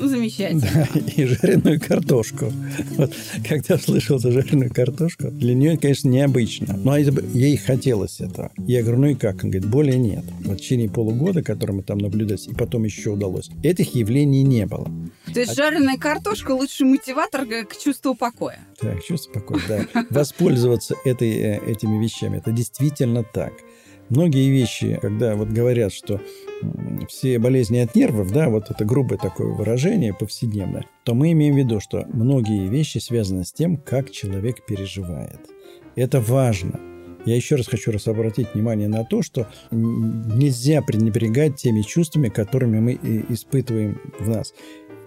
замечательно. 0.00 0.62
да, 0.94 1.00
и 1.16 1.24
жареную 1.24 1.80
картошку. 1.80 2.52
Вот, 2.96 3.12
когда 3.48 3.76
услышал 3.76 4.18
за 4.18 4.30
жареную 4.32 4.72
картошку, 4.72 5.30
для 5.30 5.54
нее, 5.54 5.76
конечно, 5.76 6.08
необычно. 6.08 6.76
Но 6.76 6.96
ей 6.96 7.56
хотелось 7.56 8.20
этого. 8.20 8.50
Я 8.58 8.82
говорю, 8.82 9.00
ну 9.00 9.06
и 9.08 9.14
как? 9.14 9.44
Он 9.44 9.50
говорит, 9.50 9.68
более 9.68 9.98
нет. 9.98 10.24
В 10.40 10.56
течение 10.56 10.88
полугода, 10.88 11.42
который 11.42 11.72
мы 11.72 11.82
там 11.82 11.98
наблюдались, 11.98 12.46
и 12.46 12.54
потом 12.54 12.84
еще 12.84 13.10
удалось, 13.10 13.50
этих 13.62 13.94
явлений 13.94 14.42
не 14.42 14.66
было. 14.66 14.88
То 15.32 15.40
есть 15.40 15.54
жареная 15.54 15.98
картошка 15.98 16.52
лучший 16.52 16.86
мотиватор 16.86 17.44
к 17.46 17.76
чувству 17.76 18.14
покоя. 18.14 18.60
Так, 18.78 19.02
чувство 19.04 19.32
покоя, 19.32 19.60
да. 19.68 20.06
Воспользоваться 20.10 20.94
этой, 21.04 21.30
э, 21.30 21.60
этими 21.66 22.02
вещами. 22.02 22.38
Это 22.38 22.52
действительно 22.52 23.24
так. 23.24 23.52
Многие 24.08 24.48
вещи, 24.48 24.98
когда 25.02 25.36
вот 25.36 25.48
говорят, 25.48 25.92
что 25.92 26.20
все 27.08 27.38
болезни 27.38 27.78
от 27.78 27.94
нервов, 27.94 28.32
да, 28.32 28.48
вот 28.48 28.70
это 28.70 28.84
грубое 28.84 29.18
такое 29.18 29.48
выражение 29.48 30.14
повседневное, 30.14 30.86
то 31.04 31.14
мы 31.14 31.32
имеем 31.32 31.54
в 31.54 31.58
виду, 31.58 31.78
что 31.78 32.06
многие 32.08 32.68
вещи 32.68 32.98
связаны 32.98 33.44
с 33.44 33.52
тем, 33.52 33.76
как 33.76 34.10
человек 34.10 34.64
переживает. 34.64 35.40
Это 35.94 36.20
важно. 36.20 36.80
Я 37.26 37.36
еще 37.36 37.56
раз 37.56 37.66
хочу 37.66 37.92
раз 37.92 38.06
обратить 38.06 38.54
внимание 38.54 38.88
на 38.88 39.04
то, 39.04 39.20
что 39.20 39.48
нельзя 39.70 40.80
пренебрегать 40.80 41.56
теми 41.56 41.82
чувствами, 41.82 42.28
которыми 42.28 42.80
мы 42.80 42.92
и 42.92 43.32
испытываем 43.34 44.00
в 44.18 44.28
нас, 44.28 44.54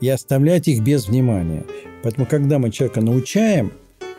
и 0.02 0.10
оставлять 0.10 0.68
их 0.68 0.82
без 0.82 1.08
внимания. 1.08 1.64
Поэтому, 2.04 2.26
когда 2.26 2.60
мы 2.60 2.72
человека 2.72 3.02
научаем 3.02 3.72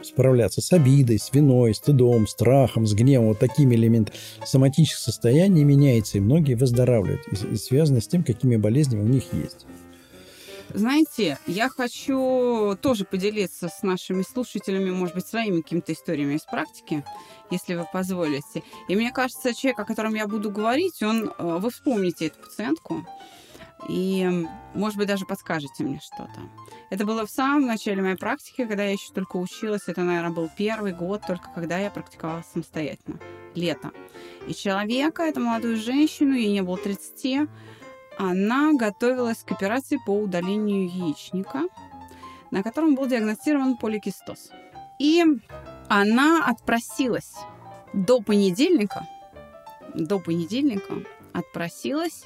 справляться 0.02 0.60
с 0.60 0.72
обидой, 0.72 1.18
с 1.18 1.32
виной, 1.32 1.74
стыдом, 1.74 2.26
страхом, 2.26 2.86
с 2.86 2.94
гневом, 2.94 3.28
вот 3.28 3.38
такими 3.38 3.74
элементами, 3.74 4.16
соматическое 4.44 5.12
состояние 5.12 5.64
меняется, 5.64 6.18
и 6.18 6.20
многие 6.20 6.54
выздоравливают, 6.54 7.22
и, 7.30 7.54
и 7.54 7.56
связано 7.56 8.00
с 8.00 8.08
тем, 8.08 8.24
какими 8.24 8.56
болезнями 8.56 9.02
у 9.02 9.08
них 9.08 9.24
есть. 9.32 9.66
Знаете, 10.74 11.38
я 11.46 11.68
хочу 11.68 12.76
тоже 12.80 13.04
поделиться 13.04 13.68
с 13.68 13.82
нашими 13.82 14.22
слушателями, 14.22 14.90
может 14.90 15.14
быть, 15.14 15.26
своими 15.26 15.60
какими-то 15.60 15.92
историями 15.92 16.34
из 16.34 16.42
практики, 16.42 17.04
если 17.50 17.74
вы 17.74 17.84
позволите. 17.92 18.62
И 18.88 18.96
мне 18.96 19.12
кажется, 19.12 19.54
человек, 19.54 19.80
о 19.80 19.84
котором 19.84 20.14
я 20.14 20.26
буду 20.26 20.50
говорить, 20.50 21.02
он, 21.02 21.28
э, 21.28 21.58
вы 21.60 21.70
вспомните 21.70 22.28
эту 22.28 22.38
пациентку, 22.38 23.06
и, 23.88 24.46
может 24.74 24.96
быть, 24.96 25.08
даже 25.08 25.26
подскажете 25.26 25.84
мне 25.84 26.00
что-то. 26.00 26.40
Это 26.90 27.04
было 27.04 27.26
в 27.26 27.30
самом 27.30 27.66
начале 27.66 28.02
моей 28.02 28.16
практики, 28.16 28.64
когда 28.64 28.84
я 28.84 28.92
еще 28.92 29.12
только 29.12 29.36
училась. 29.36 29.88
Это, 29.88 30.02
наверное, 30.02 30.30
был 30.30 30.50
первый 30.56 30.92
год, 30.92 31.22
только 31.26 31.48
когда 31.54 31.78
я 31.78 31.90
практиковала 31.90 32.44
самостоятельно. 32.52 33.18
Лето. 33.54 33.90
И 34.46 34.54
человека, 34.54 35.24
эту 35.24 35.40
молодую 35.40 35.76
женщину, 35.76 36.34
ей 36.34 36.52
не 36.52 36.62
было 36.62 36.78
30, 36.78 37.48
она 38.18 38.72
готовилась 38.74 39.42
к 39.42 39.52
операции 39.52 39.98
по 40.04 40.10
удалению 40.10 40.88
яичника, 40.88 41.62
на 42.50 42.62
котором 42.62 42.94
был 42.94 43.06
диагностирован 43.06 43.76
поликистоз. 43.76 44.50
И 44.98 45.24
она 45.88 46.46
отпросилась 46.46 47.34
до 47.92 48.20
понедельника, 48.20 49.06
до 49.94 50.18
понедельника 50.18 50.94
отпросилась, 51.32 52.24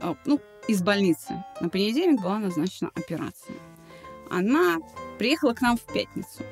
э, 0.00 0.14
ну, 0.24 0.40
из 0.68 0.82
больницы. 0.82 1.44
На 1.60 1.68
понедельник 1.68 2.20
была 2.20 2.38
назначена 2.38 2.90
операция. 2.94 3.56
Она 4.30 4.78
приехала 5.18 5.54
к 5.54 5.60
нам 5.60 5.76
в 5.76 5.82
пятницу. 5.92 6.42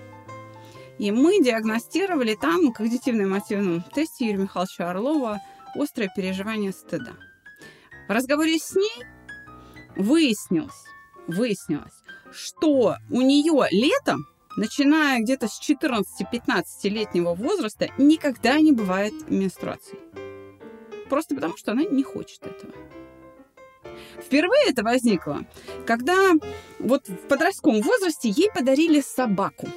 И 0.99 1.11
мы 1.11 1.42
диагностировали 1.42 2.35
там 2.35 2.73
когнитивно-эмотивном 2.73 3.83
тесте 3.92 4.26
Юрия 4.26 4.42
Михайловича 4.42 4.90
Орлова 4.90 5.40
острое 5.75 6.09
переживание 6.14 6.73
стыда. 6.73 7.14
В 8.09 8.12
разговоре 8.12 8.59
с 8.59 8.76
ней 8.76 9.04
выяснилось, 9.97 10.85
выяснилось, 11.26 11.94
что 12.33 12.97
у 13.11 13.21
нее 13.21 13.66
летом, 13.71 14.26
начиная 14.56 15.21
где-то 15.21 15.49
с 15.49 15.61
14-15-летнего 15.61 17.35
возраста, 17.35 17.88
никогда 17.99 18.61
не 18.61 18.71
бывает 18.71 19.14
менструации. 19.28 19.99
Просто 21.09 21.35
потому, 21.35 21.56
что 21.56 21.73
она 21.73 21.83
не 21.83 22.04
хочет 22.04 22.47
этого. 22.47 22.73
Впервые 24.25 24.71
это 24.71 24.83
возникло, 24.83 25.45
когда 25.87 26.33
вот 26.78 27.09
в 27.09 27.28
подростковом 27.28 27.83
возрасте 27.83 28.28
ей 28.31 28.50
подарили 28.54 29.00
собаку. 29.00 29.69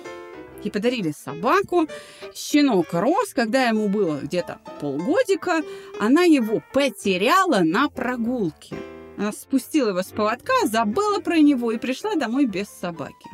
Ей 0.64 0.72
подарили 0.72 1.12
собаку, 1.12 1.88
щенок 2.34 2.94
рос, 2.94 3.34
когда 3.34 3.66
ему 3.68 3.90
было 3.90 4.20
где-то 4.20 4.60
полгодика, 4.80 5.62
она 6.00 6.24
его 6.24 6.62
потеряла 6.74 7.60
на 7.60 7.90
прогулке. 7.90 8.76
Она 9.18 9.32
спустила 9.32 9.90
его 9.90 10.02
с 10.02 10.08
поводка, 10.12 10.54
забыла 10.66 11.20
про 11.20 11.40
него 11.40 11.72
и 11.72 11.78
пришла 11.78 12.16
домой 12.16 12.46
без 12.46 12.68
собаки. 12.68 13.30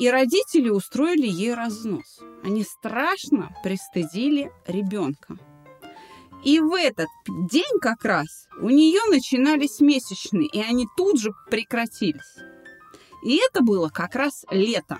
И 0.00 0.08
родители 0.08 0.70
устроили 0.70 1.26
ей 1.26 1.54
разнос. 1.54 2.20
Они 2.42 2.64
страшно 2.64 3.50
пристыдили 3.62 4.50
ребенка. 4.66 5.36
И 6.44 6.58
в 6.58 6.74
этот 6.74 7.08
день 7.28 7.78
как 7.80 8.04
раз 8.04 8.48
у 8.60 8.70
нее 8.70 9.00
начинались 9.10 9.80
месячные, 9.80 10.48
и 10.48 10.60
они 10.60 10.86
тут 10.96 11.20
же 11.20 11.32
прекратились. 11.50 12.36
И 13.22 13.36
это 13.36 13.62
было 13.62 13.88
как 13.88 14.14
раз 14.14 14.44
лето. 14.50 14.98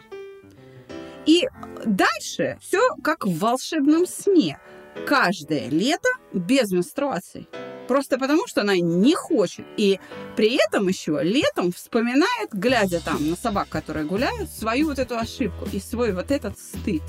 И 1.27 1.47
дальше 1.85 2.59
все 2.61 2.81
как 3.03 3.27
в 3.27 3.39
волшебном 3.39 4.07
сне. 4.07 4.59
Каждое 5.07 5.69
лето 5.69 6.09
без 6.33 6.73
менструаций. 6.73 7.49
Просто 7.89 8.19
потому, 8.19 8.47
что 8.47 8.61
она 8.61 8.77
не 8.77 9.15
хочет. 9.15 9.65
И 9.77 9.99
при 10.37 10.59
этом 10.65 10.89
еще 10.89 11.21
летом 11.23 11.73
вспоминает, 11.73 12.51
глядя 12.53 13.01
там 13.01 13.31
на 13.31 13.37
собак, 13.37 13.69
которые 13.69 14.07
гуляют, 14.07 14.51
свою 14.51 14.89
вот 14.89 14.99
эту 14.99 15.17
ошибку 15.17 15.67
и 15.73 15.81
свой 15.81 16.13
вот 16.13 16.31
этот 16.31 16.59
стыд. 16.59 17.03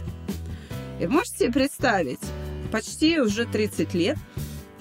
И 1.00 1.08
можете 1.08 1.38
себе 1.38 1.54
представить, 1.54 2.22
почти 2.72 3.20
уже 3.20 3.46
30 3.46 3.94
лет. 3.94 4.18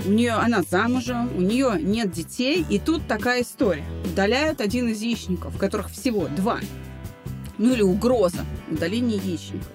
У 0.06 0.10
нее 0.10 0.32
она 0.32 0.62
замужем, 0.62 1.30
у 1.36 1.40
нее 1.40 1.76
нет 1.78 2.10
детей, 2.10 2.64
и 2.68 2.78
тут 2.78 3.06
такая 3.06 3.42
история. 3.42 3.84
Удаляют 4.04 4.60
один 4.60 4.88
из 4.88 5.02
яичников, 5.02 5.58
которых 5.58 5.90
всего 5.90 6.28
два. 6.28 6.58
Ну 7.58 7.74
или 7.74 7.82
угроза 7.82 8.46
удаления 8.70 9.18
яичников. 9.18 9.68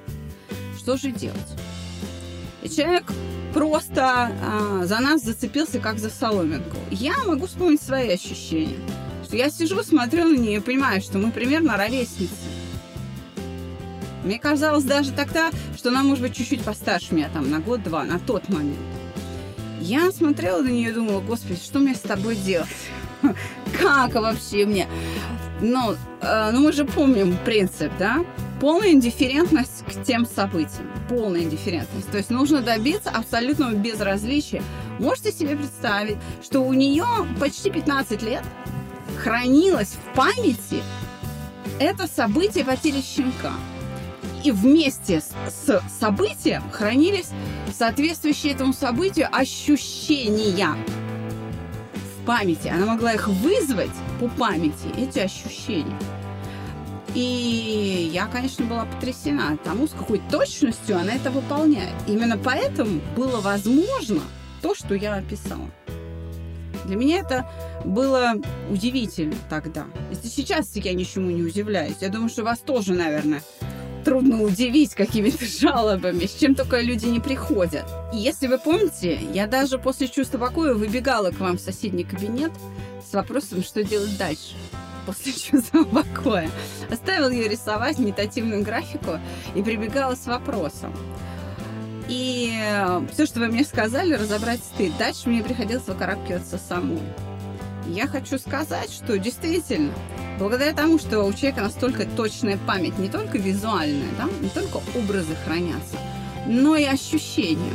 Что 0.79 0.97
же 0.97 1.11
делать? 1.11 1.37
И 2.63 2.69
человек 2.69 3.03
просто 3.53 4.31
а, 4.41 4.85
за 4.85 4.99
нас 4.99 5.23
зацепился 5.23 5.79
как 5.79 5.99
за 5.99 6.09
соломинку. 6.09 6.77
Я 6.89 7.23
могу 7.25 7.45
вспомнить 7.45 7.81
свои 7.81 8.09
ощущения. 8.09 8.79
Что 9.23 9.37
я 9.37 9.49
сижу, 9.51 9.83
смотрю 9.83 10.25
на 10.25 10.37
нее 10.37 10.57
и 10.57 10.61
понимаю, 10.61 11.01
что 11.01 11.19
мы 11.19 11.31
примерно 11.31 11.77
ровесницы. 11.77 12.33
Мне 14.25 14.39
казалось 14.39 14.83
даже 14.83 15.11
тогда, 15.11 15.51
что 15.77 15.89
она 15.89 16.01
может 16.01 16.23
быть 16.23 16.35
чуть-чуть 16.35 16.63
постарше 16.63 17.13
меня, 17.13 17.29
там, 17.31 17.51
на 17.51 17.59
год-два, 17.59 18.03
на 18.03 18.17
тот 18.17 18.49
момент. 18.49 18.79
Я 19.79 20.11
смотрела 20.11 20.63
на 20.63 20.69
нее 20.69 20.89
и 20.89 20.93
думала, 20.93 21.21
господи, 21.21 21.59
что 21.63 21.77
мне 21.77 21.93
с 21.93 21.99
тобой 21.99 22.35
делать? 22.35 22.67
Как 23.79 24.15
вообще 24.15 24.65
мне? 24.65 24.87
Ну, 25.61 25.95
э, 26.21 26.49
ну, 26.51 26.61
мы 26.61 26.73
же 26.73 26.85
помним 26.85 27.37
принцип, 27.45 27.91
да? 27.99 28.25
Полная 28.59 28.93
индифферентность 28.93 29.85
к 29.85 30.03
тем 30.03 30.25
событиям. 30.25 30.89
Полная 31.07 31.41
индифферентность. 31.41 32.09
То 32.09 32.17
есть 32.17 32.31
нужно 32.31 32.61
добиться 32.61 33.11
абсолютного 33.11 33.73
безразличия. 33.73 34.63
Можете 34.97 35.31
себе 35.33 35.55
представить, 35.55 36.17
что 36.43 36.61
у 36.61 36.73
нее 36.73 37.05
почти 37.39 37.69
15 37.69 38.23
лет 38.23 38.43
хранилось 39.21 39.89
в 39.89 40.15
памяти 40.15 40.81
это 41.79 42.07
событие 42.07 42.65
потери 42.65 43.01
щенка 43.01 43.53
и 44.45 44.51
вместе 44.51 45.21
с, 45.21 45.81
событием 45.99 46.63
хранились 46.71 47.29
соответствующие 47.73 48.53
этому 48.53 48.73
событию 48.73 49.27
ощущения 49.31 50.75
в 51.95 52.25
памяти. 52.25 52.67
Она 52.67 52.85
могла 52.85 53.13
их 53.13 53.27
вызвать 53.27 53.91
по 54.19 54.27
памяти, 54.27 54.87
эти 54.97 55.19
ощущения. 55.19 55.97
И 57.15 58.11
я, 58.13 58.27
конечно, 58.27 58.65
была 58.65 58.85
потрясена 58.85 59.57
тому, 59.63 59.87
с 59.87 59.91
какой 59.91 60.21
точностью 60.29 60.97
она 60.97 61.13
это 61.13 61.31
выполняет. 61.31 61.95
Именно 62.07 62.37
поэтому 62.37 63.01
было 63.15 63.41
возможно 63.41 64.21
то, 64.61 64.75
что 64.75 64.93
я 64.93 65.15
описала. 65.15 65.69
Для 66.85 66.97
меня 66.97 67.19
это 67.19 67.49
было 67.83 68.35
удивительно 68.69 69.35
тогда. 69.49 69.85
Если 70.11 70.27
сейчас 70.27 70.75
я 70.75 70.93
ничему 70.93 71.31
не 71.31 71.41
удивляюсь, 71.41 71.97
я 72.01 72.09
думаю, 72.09 72.29
что 72.29 72.43
вас 72.43 72.59
тоже, 72.59 72.93
наверное, 72.93 73.41
трудно 74.05 74.43
удивить 74.43 74.93
какими-то 74.93 75.43
жалобами, 75.59 76.25
с 76.25 76.35
чем 76.35 76.55
только 76.55 76.79
люди 76.79 77.07
не 77.07 77.19
приходят. 77.19 77.85
И 78.13 78.17
если 78.17 78.47
вы 78.47 78.59
помните, 78.59 79.19
я 79.33 79.47
даже 79.47 79.77
после 79.79 80.07
чувства 80.07 80.37
покоя 80.37 80.73
выбегала 80.73 81.31
к 81.31 81.39
вам 81.39 81.57
в 81.57 81.61
соседний 81.61 82.05
кабинет 82.05 82.51
с 83.09 83.13
вопросом, 83.13 83.63
что 83.63 83.83
делать 83.83 84.17
дальше 84.17 84.55
после 85.05 85.33
чувства 85.33 85.83
покоя. 85.83 86.49
Оставил 86.89 87.29
ее 87.29 87.49
рисовать 87.49 87.99
медитативную 87.99 88.63
графику 88.63 89.19
и 89.55 89.61
прибегала 89.61 90.15
с 90.15 90.25
вопросом. 90.27 90.93
И 92.07 92.53
все, 93.11 93.25
что 93.25 93.39
вы 93.39 93.47
мне 93.47 93.63
сказали, 93.63 94.13
разобрать 94.13 94.59
стыд. 94.59 94.93
Дальше 94.99 95.27
мне 95.27 95.43
приходилось 95.43 95.87
выкарабкиваться 95.87 96.59
самой. 96.59 97.01
Я 97.87 98.07
хочу 98.07 98.37
сказать, 98.37 98.91
что 98.91 99.17
действительно 99.17 99.91
Благодаря 100.37 100.73
тому, 100.73 100.99
что 100.99 101.23
у 101.23 101.31
человека 101.31 101.61
настолько 101.61 102.05
точная 102.05 102.57
память, 102.57 102.99
не 102.99 103.07
только 103.07 103.37
визуальная, 103.37 104.09
да, 104.17 104.27
не 104.41 104.49
только 104.49 104.81
образы 104.97 105.33
хранятся, 105.45 105.97
но 106.45 106.75
и 106.75 106.83
ощущения. 106.83 107.73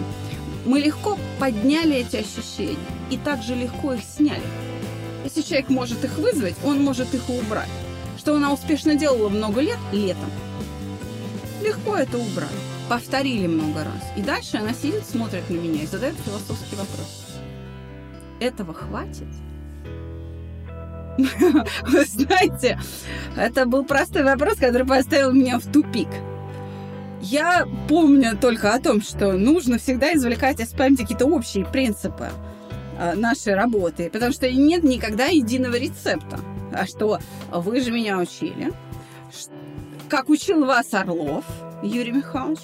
Мы 0.66 0.80
легко 0.80 1.18
подняли 1.38 1.96
эти 1.96 2.16
ощущения 2.16 2.76
и 3.10 3.16
также 3.16 3.54
легко 3.54 3.94
их 3.94 4.02
сняли. 4.04 4.42
Если 5.24 5.40
человек 5.40 5.70
может 5.70 6.04
их 6.04 6.18
вызвать, 6.18 6.56
он 6.62 6.82
может 6.84 7.14
их 7.14 7.28
убрать. 7.30 7.68
Что 8.18 8.36
она 8.36 8.52
успешно 8.52 8.94
делала 8.94 9.30
много 9.30 9.62
лет 9.62 9.78
летом. 9.92 10.30
Легко 11.62 11.96
это 11.96 12.18
убрать. 12.18 12.50
Повторили 12.90 13.46
много 13.46 13.84
раз. 13.84 14.02
И 14.16 14.20
дальше 14.20 14.58
она 14.58 14.74
сидит, 14.74 15.06
смотрит 15.06 15.48
на 15.48 15.54
меня 15.54 15.82
и 15.82 15.86
задает 15.86 16.16
философский 16.26 16.76
вопрос. 16.76 17.26
Этого 18.38 18.74
хватит? 18.74 19.28
Вы 21.86 22.04
знаете, 22.04 22.78
это 23.36 23.66
был 23.66 23.84
простой 23.84 24.22
вопрос, 24.22 24.56
который 24.56 24.86
поставил 24.86 25.32
меня 25.32 25.58
в 25.58 25.66
тупик. 25.70 26.08
Я 27.20 27.66
помню 27.88 28.36
только 28.36 28.72
о 28.72 28.80
том, 28.80 29.02
что 29.02 29.32
нужно 29.32 29.78
всегда 29.78 30.14
извлекать 30.14 30.60
из 30.60 30.68
памяти 30.68 31.02
какие-то 31.02 31.26
общие 31.26 31.66
принципы 31.66 32.30
а, 32.98 33.14
нашей 33.14 33.54
работы, 33.54 34.08
потому 34.10 34.32
что 34.32 34.50
нет 34.50 34.82
никогда 34.84 35.26
единого 35.26 35.76
рецепта. 35.76 36.40
А 36.72 36.86
что 36.86 37.18
вы 37.52 37.80
же 37.80 37.90
меня 37.90 38.18
учили, 38.18 38.72
как 40.08 40.28
учил 40.28 40.64
вас 40.64 40.94
Орлов 40.94 41.44
Юрий 41.82 42.12
Михайлович, 42.12 42.60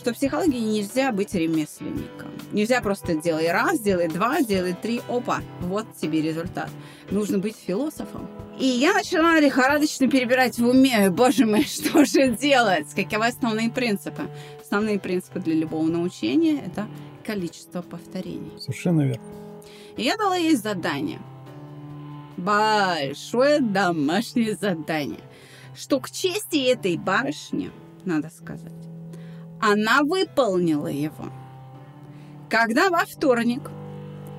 что 0.00 0.14
в 0.14 0.16
психологии 0.16 0.60
нельзя 0.60 1.12
быть 1.12 1.34
ремесленником. 1.34 2.30
Нельзя 2.52 2.80
просто 2.80 3.14
делай 3.14 3.52
раз, 3.52 3.80
делай 3.80 4.08
два, 4.08 4.40
делай 4.40 4.72
три, 4.72 5.02
опа, 5.08 5.42
вот 5.60 5.84
тебе 6.00 6.22
результат. 6.22 6.70
Нужно 7.10 7.38
быть 7.38 7.54
философом. 7.54 8.26
И 8.58 8.64
я 8.64 8.94
начала 8.94 9.38
лихорадочно 9.38 10.08
перебирать 10.08 10.58
в 10.58 10.66
уме, 10.66 11.10
боже 11.10 11.44
мой, 11.44 11.64
что 11.66 12.06
же 12.06 12.30
делать? 12.30 12.86
Каковы 12.94 13.26
основные 13.26 13.70
принципы? 13.70 14.22
Основные 14.62 14.98
принципы 14.98 15.38
для 15.38 15.54
любого 15.54 15.86
научения– 15.86 16.62
это 16.66 16.88
количество 17.22 17.82
повторений. 17.82 18.58
Совершенно 18.58 19.02
верно. 19.02 19.22
И 19.98 20.02
я 20.02 20.16
дала 20.16 20.36
ей 20.36 20.56
задание. 20.56 21.20
Большое 22.38 23.60
домашнее 23.60 24.56
задание. 24.56 25.20
Что 25.76 26.00
к 26.00 26.10
чести 26.10 26.70
этой 26.72 26.96
барышни, 26.96 27.70
надо 28.06 28.30
сказать, 28.30 28.89
она 29.60 30.02
выполнила 30.02 30.86
его. 30.86 31.30
Когда 32.48 32.90
во 32.90 33.04
вторник 33.04 33.70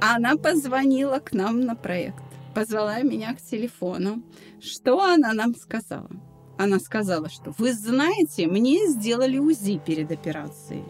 она 0.01 0.35
позвонила 0.35 1.19
к 1.19 1.31
нам 1.33 1.61
на 1.61 1.75
проект, 1.75 2.23
позвала 2.55 3.01
меня 3.01 3.33
к 3.35 3.41
телефону, 3.41 4.23
что 4.59 5.01
она 5.01 5.33
нам 5.33 5.55
сказала? 5.55 6.09
Она 6.57 6.79
сказала, 6.79 7.29
что 7.29 7.53
вы 7.57 7.73
знаете, 7.73 8.47
мне 8.47 8.87
сделали 8.87 9.37
УЗИ 9.37 9.81
перед 9.83 10.11
операцией. 10.11 10.83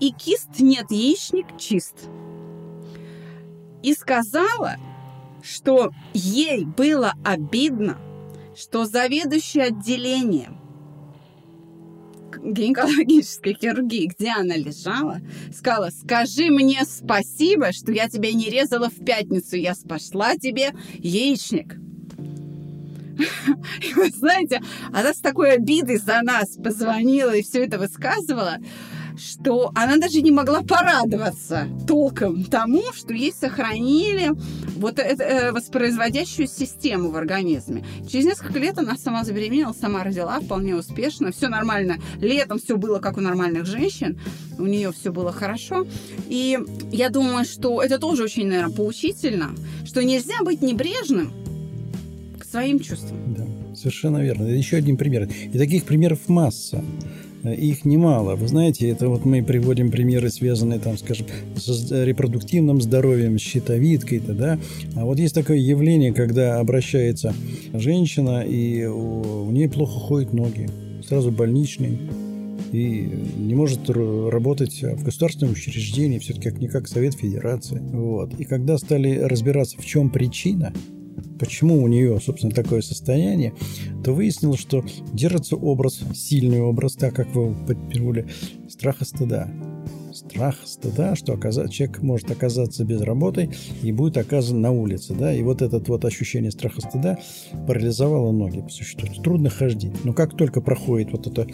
И 0.00 0.12
кист 0.12 0.58
нет, 0.58 0.90
яичник 0.90 1.56
чист. 1.58 2.08
И 3.82 3.94
сказала, 3.94 4.76
что 5.42 5.90
ей 6.12 6.64
было 6.64 7.14
обидно, 7.24 7.98
что 8.56 8.84
заведующий 8.84 9.60
отделением 9.60 10.58
гинекологической 12.42 13.54
хирургии, 13.54 14.06
где 14.06 14.30
она 14.30 14.56
лежала, 14.56 15.20
сказала, 15.52 15.90
скажи 15.90 16.50
мне 16.50 16.84
спасибо, 16.84 17.72
что 17.72 17.92
я 17.92 18.08
тебя 18.08 18.32
не 18.32 18.48
резала 18.50 18.88
в 18.88 19.04
пятницу, 19.04 19.56
я 19.56 19.74
спасла 19.74 20.36
тебе 20.36 20.72
яичник. 20.94 21.76
И 23.80 23.94
вы 23.94 24.10
знаете, 24.10 24.62
она 24.92 25.14
с 25.14 25.18
такой 25.18 25.52
обидой 25.52 25.96
за 25.96 26.20
нас 26.22 26.56
позвонила 26.56 27.34
и 27.34 27.42
все 27.42 27.64
это 27.64 27.78
высказывала 27.78 28.58
что 29.18 29.70
она 29.74 29.96
даже 29.96 30.20
не 30.20 30.30
могла 30.30 30.62
порадоваться 30.62 31.68
толком 31.86 32.44
тому, 32.44 32.82
что 32.94 33.12
ей 33.12 33.32
сохранили 33.32 34.32
вот 34.76 34.98
эту 34.98 35.22
э, 35.22 35.52
воспроизводящую 35.52 36.48
систему 36.48 37.10
в 37.10 37.16
организме. 37.16 37.84
Через 38.08 38.26
несколько 38.26 38.58
лет 38.58 38.78
она 38.78 38.96
сама 38.96 39.24
забеременела, 39.24 39.72
сама 39.72 40.04
родила 40.04 40.40
вполне 40.40 40.76
успешно, 40.76 41.32
все 41.32 41.48
нормально. 41.48 41.96
Летом 42.20 42.58
все 42.58 42.76
было 42.76 42.98
как 42.98 43.16
у 43.16 43.20
нормальных 43.20 43.66
женщин, 43.66 44.18
у 44.58 44.66
нее 44.66 44.92
все 44.92 45.12
было 45.12 45.32
хорошо. 45.32 45.86
И 46.28 46.58
я 46.92 47.10
думаю, 47.10 47.44
что 47.44 47.82
это 47.82 47.98
тоже 47.98 48.24
очень, 48.24 48.46
наверное, 48.46 48.74
поучительно, 48.74 49.50
что 49.84 50.02
нельзя 50.04 50.42
быть 50.42 50.62
небрежным 50.62 51.32
к 52.38 52.44
своим 52.44 52.80
чувствам. 52.80 53.34
Да, 53.34 53.46
совершенно 53.74 54.18
верно. 54.18 54.46
Еще 54.46 54.76
один 54.76 54.96
пример. 54.96 55.28
И 55.52 55.58
таких 55.58 55.84
примеров 55.84 56.28
масса. 56.28 56.84
Их 57.50 57.84
немало. 57.84 58.36
Вы 58.36 58.48
знаете, 58.48 58.88
это 58.88 59.08
вот 59.08 59.24
мы 59.24 59.42
приводим 59.42 59.90
примеры, 59.90 60.30
связанные, 60.30 60.78
там, 60.78 60.98
скажем, 60.98 61.26
с 61.56 61.90
репродуктивным 61.90 62.80
здоровьем, 62.80 63.38
с 63.38 63.42
щитовидкой-то, 63.42 64.34
да. 64.34 64.58
А 64.94 65.04
вот 65.04 65.18
есть 65.18 65.34
такое 65.34 65.58
явление, 65.58 66.12
когда 66.12 66.58
обращается 66.58 67.34
женщина, 67.72 68.42
и 68.42 68.84
у, 68.84 69.46
у 69.46 69.50
нее 69.50 69.68
плохо 69.68 69.98
ходят 69.98 70.32
ноги. 70.32 70.68
Сразу 71.06 71.30
больничный. 71.30 71.98
И 72.72 73.08
не 73.38 73.54
может 73.54 73.88
работать 73.88 74.82
в 74.82 75.04
государственном 75.04 75.52
учреждении, 75.52 76.18
все-таки 76.18 76.50
как-никак 76.50 76.88
Совет 76.88 77.14
Федерации. 77.14 77.80
Вот. 77.92 78.34
И 78.38 78.44
когда 78.44 78.76
стали 78.76 79.18
разбираться, 79.18 79.78
в 79.78 79.86
чем 79.86 80.10
причина, 80.10 80.72
почему 81.38 81.82
у 81.82 81.88
нее, 81.88 82.20
собственно, 82.20 82.52
такое 82.52 82.82
состояние, 82.82 83.54
то 84.04 84.12
выяснилось, 84.12 84.60
что 84.60 84.84
держится 85.12 85.56
образ, 85.56 86.00
сильный 86.14 86.60
образ, 86.60 86.94
так 86.94 87.14
как 87.14 87.34
вы 87.34 87.54
подпирнули, 87.66 88.26
страха 88.68 89.04
стыда 89.04 89.50
страх 90.16 90.56
стыда, 90.64 91.14
что 91.14 91.34
оказать, 91.34 91.72
человек 91.72 92.02
может 92.02 92.30
оказаться 92.30 92.84
без 92.84 93.00
работы 93.02 93.50
и 93.82 93.92
будет 93.92 94.16
оказан 94.16 94.60
на 94.60 94.72
улице. 94.72 95.14
Да? 95.14 95.32
И 95.32 95.42
вот 95.42 95.62
это 95.62 95.82
вот 95.86 96.04
ощущение 96.04 96.50
страха 96.50 96.80
стыда 96.80 97.18
парализовало 97.66 98.32
ноги 98.32 98.60
по 98.60 98.68
существу. 98.68 99.06
Трудно 99.22 99.50
ходить. 99.50 99.92
Но 100.04 100.12
как 100.12 100.36
только 100.36 100.60
проходит 100.60 101.12
вот 101.12 101.26
это, 101.26 101.46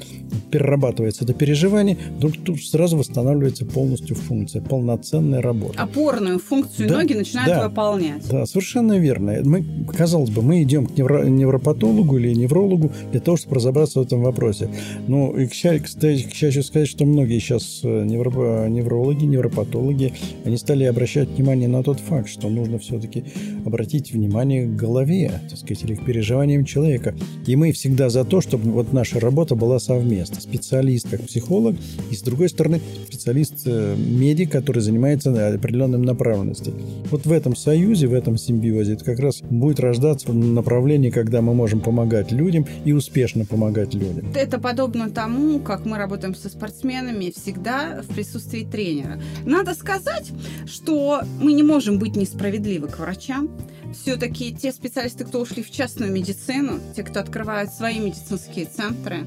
перерабатывается 0.50 1.24
это 1.24 1.34
переживание, 1.34 1.98
вдруг 2.16 2.34
тут 2.44 2.62
сразу 2.62 2.96
восстанавливается 2.96 3.66
полностью 3.66 4.16
функция, 4.16 4.62
полноценная 4.62 5.42
работа. 5.42 5.82
Опорную 5.82 6.38
функцию 6.38 6.88
да, 6.88 6.98
ноги 6.98 7.14
начинают 7.14 7.52
да, 7.52 7.68
выполнять. 7.68 8.28
Да, 8.28 8.46
совершенно 8.46 8.98
верно. 8.98 9.38
Мы, 9.44 9.64
казалось 9.96 10.30
бы, 10.30 10.42
мы 10.42 10.62
идем 10.62 10.86
к 10.86 10.96
невро, 10.96 11.24
невропатологу 11.24 12.18
или 12.18 12.34
неврологу 12.34 12.92
для 13.10 13.20
того, 13.20 13.36
чтобы 13.36 13.56
разобраться 13.56 14.00
в 14.00 14.02
этом 14.02 14.22
вопросе. 14.22 14.68
Ну, 15.08 15.36
и, 15.36 15.46
кстати, 15.46 16.22
к 16.22 16.34
счастью 16.34 16.62
сказать, 16.62 16.88
что 16.88 17.04
многие 17.04 17.38
сейчас 17.38 17.80
э, 17.82 18.04
невропатологи 18.04 18.51
неврологи, 18.68 19.24
невропатологи, 19.24 20.14
они 20.44 20.56
стали 20.56 20.84
обращать 20.84 21.30
внимание 21.30 21.68
на 21.68 21.82
тот 21.82 22.00
факт, 22.00 22.28
что 22.28 22.48
нужно 22.48 22.78
все-таки 22.78 23.24
обратить 23.64 24.12
внимание 24.12 24.66
к 24.66 24.76
голове, 24.76 25.40
так 25.48 25.58
сказать, 25.58 25.84
или 25.84 25.94
к 25.94 26.04
переживаниям 26.04 26.64
человека. 26.64 27.14
И 27.46 27.56
мы 27.56 27.72
всегда 27.72 28.10
за 28.10 28.24
то, 28.24 28.40
чтобы 28.40 28.70
вот 28.70 28.92
наша 28.92 29.20
работа 29.20 29.54
была 29.54 29.78
совместна. 29.78 30.40
Специалист 30.40 31.08
как 31.08 31.22
психолог, 31.22 31.76
и 32.10 32.14
с 32.14 32.22
другой 32.22 32.48
стороны 32.48 32.80
специалист-медик, 33.06 34.48
э, 34.48 34.52
который 34.52 34.82
занимается 34.82 35.54
определенным 35.54 36.02
направленностью. 36.02 36.74
Вот 37.10 37.26
в 37.26 37.32
этом 37.32 37.56
союзе, 37.56 38.06
в 38.06 38.14
этом 38.14 38.36
симбиозе 38.36 38.94
это 38.94 39.04
как 39.04 39.18
раз 39.18 39.40
будет 39.42 39.80
рождаться 39.80 40.32
направление, 40.32 41.10
когда 41.10 41.40
мы 41.40 41.54
можем 41.54 41.80
помогать 41.80 42.32
людям 42.32 42.66
и 42.84 42.92
успешно 42.92 43.44
помогать 43.44 43.94
людям. 43.94 44.26
Это 44.34 44.58
подобно 44.58 45.10
тому, 45.10 45.58
как 45.60 45.84
мы 45.84 45.98
работаем 45.98 46.34
со 46.34 46.48
спортсменами 46.48 47.32
всегда 47.34 48.02
в 48.02 48.14
присутствии 48.14 48.41
присутствии 48.42 48.64
тренера. 48.64 49.20
Надо 49.44 49.74
сказать, 49.74 50.32
что 50.66 51.22
мы 51.40 51.52
не 51.52 51.62
можем 51.62 51.98
быть 51.98 52.16
несправедливы 52.16 52.88
к 52.88 52.98
врачам. 52.98 53.48
Все-таки 53.94 54.54
те 54.54 54.72
специалисты, 54.72 55.24
кто 55.24 55.40
ушли 55.40 55.62
в 55.62 55.70
частную 55.70 56.10
медицину, 56.10 56.80
те, 56.96 57.02
кто 57.02 57.20
открывают 57.20 57.72
свои 57.72 57.98
медицинские 57.98 58.66
центры, 58.66 59.26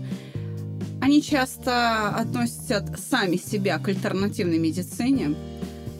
они 1.02 1.22
часто 1.22 2.10
относят 2.10 3.00
сами 3.00 3.38
себя 3.38 3.78
к 3.78 3.88
альтернативной 3.88 4.58
медицине. 4.58 5.36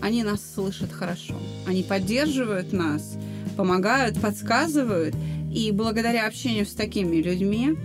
Они 0.02 0.24
нас 0.24 0.42
слышат 0.56 0.92
хорошо. 0.92 1.36
Они 1.68 1.84
поддерживают 1.84 2.74
нас, 2.74 3.18
помогают, 3.56 4.20
подсказывают. 4.20 5.16
И 5.54 5.72
благодаря 5.72 6.28
общению 6.28 6.66
с 6.66 6.74
такими 6.74 7.18
людьми, 7.18 7.78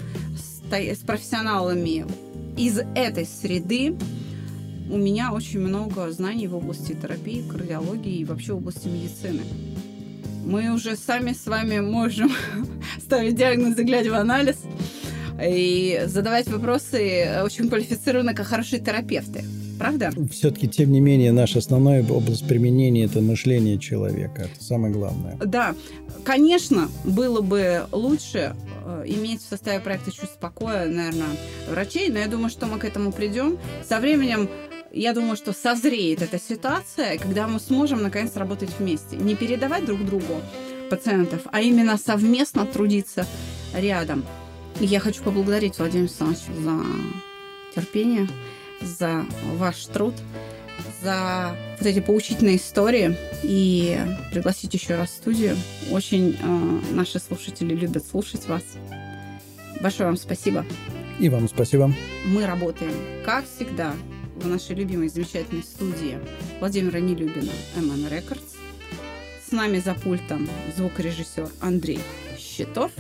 с 0.73 0.99
профессионалами 0.99 2.07
из 2.57 2.79
этой 2.95 3.27
среды, 3.27 3.97
у 4.91 4.97
меня 4.97 5.33
очень 5.33 5.61
много 5.61 6.11
знаний 6.11 6.49
в 6.49 6.57
области 6.57 6.93
терапии, 6.93 7.43
кардиологии 7.49 8.19
и 8.19 8.25
вообще 8.25 8.55
в 8.55 8.57
области 8.57 8.89
медицины. 8.89 9.43
Мы 10.45 10.73
уже 10.75 10.97
сами 10.97 11.33
с 11.33 11.47
вами 11.47 11.81
можем 11.81 12.33
ставить 12.99 13.37
диагнозы, 13.37 13.85
глядя 13.85 14.11
в 14.11 14.15
анализ, 14.15 14.57
и 15.41 16.03
задавать 16.07 16.49
вопросы 16.49 17.41
очень 17.45 17.69
квалифицированно, 17.69 18.35
как 18.35 18.47
хорошие 18.47 18.81
терапевты. 18.81 19.45
Правда? 19.79 20.13
Все-таки, 20.31 20.69
тем 20.69 20.93
не 20.93 21.01
менее, 21.01 21.33
наша 21.33 21.61
основная 21.61 22.05
область 22.07 22.47
применения– 22.47 23.05
это 23.07 23.23
мышление 23.23 23.79
человека. 23.79 24.43
Это 24.43 24.63
самое 24.63 24.93
главное. 24.93 25.39
Да. 25.43 25.75
Конечно, 26.23 26.91
было 27.05 27.41
бы 27.41 27.85
лучше 27.91 28.55
э, 28.85 29.05
иметь 29.07 29.41
в 29.41 29.49
составе 29.49 29.81
проекта 29.81 30.13
«Чувство 30.13 30.37
покоя», 30.39 30.87
наверное, 30.87 31.29
врачей, 31.71 32.11
но 32.11 32.19
я 32.19 32.27
думаю, 32.27 32.51
что 32.51 32.67
мы 32.67 32.79
к 32.79 32.85
этому 32.85 33.11
придем. 33.11 33.57
Со 33.89 34.01
временем 34.01 34.51
я 34.93 35.13
думаю, 35.13 35.37
что 35.37 35.53
созреет 35.53 36.23
эта 36.23 36.39
ситуация, 36.39 37.19
когда 37.19 37.47
мы 37.47 37.61
сможем 37.61 38.03
наконец 38.03 38.37
работать 38.37 38.71
вместе. 38.79 39.17
Не 39.17 39.35
передавать 39.35 39.85
друг 39.85 40.05
другу 40.05 40.41
пациентов, 40.91 41.43
а 41.53 41.61
именно 41.61 41.97
совместно 41.97 42.67
трудиться 42.67 43.27
рядом. 43.75 44.25
И 44.81 44.87
я 44.87 45.01
хочу 45.01 45.23
поблагодарить 45.23 45.79
Владимира 45.79 46.09
Александровича 46.09 46.53
за 46.63 47.81
терпение, 47.81 48.29
за 48.81 49.25
ваш 49.57 49.85
труд, 49.87 50.15
за 51.03 51.57
вот 51.79 51.87
эти 51.87 52.01
поучительные 52.01 52.57
истории 52.57 53.17
и 53.43 53.99
пригласить 54.33 54.75
еще 54.75 54.97
раз 54.97 55.11
в 55.11 55.15
студию. 55.15 55.57
Очень 55.91 56.37
э, 56.41 56.95
наши 56.95 57.19
слушатели 57.19 57.75
любят 57.75 58.05
слушать 58.07 58.47
вас. 58.49 58.63
Большое 59.81 60.09
вам 60.09 60.17
спасибо. 60.17 60.65
И 61.19 61.29
вам 61.29 61.49
спасибо. 61.49 61.93
Мы 62.27 62.47
работаем, 62.47 62.93
как 63.25 63.45
всегда, 63.45 63.95
в 64.41 64.47
нашей 64.47 64.75
любимой 64.75 65.09
замечательной 65.09 65.63
студии 65.63 66.19
Владимира 66.59 67.01
Нелюбина 67.01 67.53
MN 67.77 68.11
Records. 68.11 68.57
С 69.47 69.53
нами 69.53 69.79
за 69.79 69.95
пультом 69.95 70.49
звукорежиссер 70.77 71.49
Андрей 71.61 72.01
Щитов. 72.39 72.91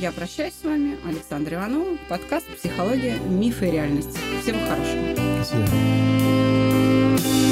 Я 0.00 0.12
прощаюсь 0.12 0.54
с 0.60 0.64
вами, 0.64 0.96
Александр 1.06 1.54
Иванова, 1.54 1.96
подкаст 2.08 2.46
«Психология, 2.56 3.18
мифы 3.18 3.68
и 3.68 3.72
реальность». 3.72 4.16
Всего 4.42 4.58
хорошего. 4.60 5.44
Свидания. 5.44 7.43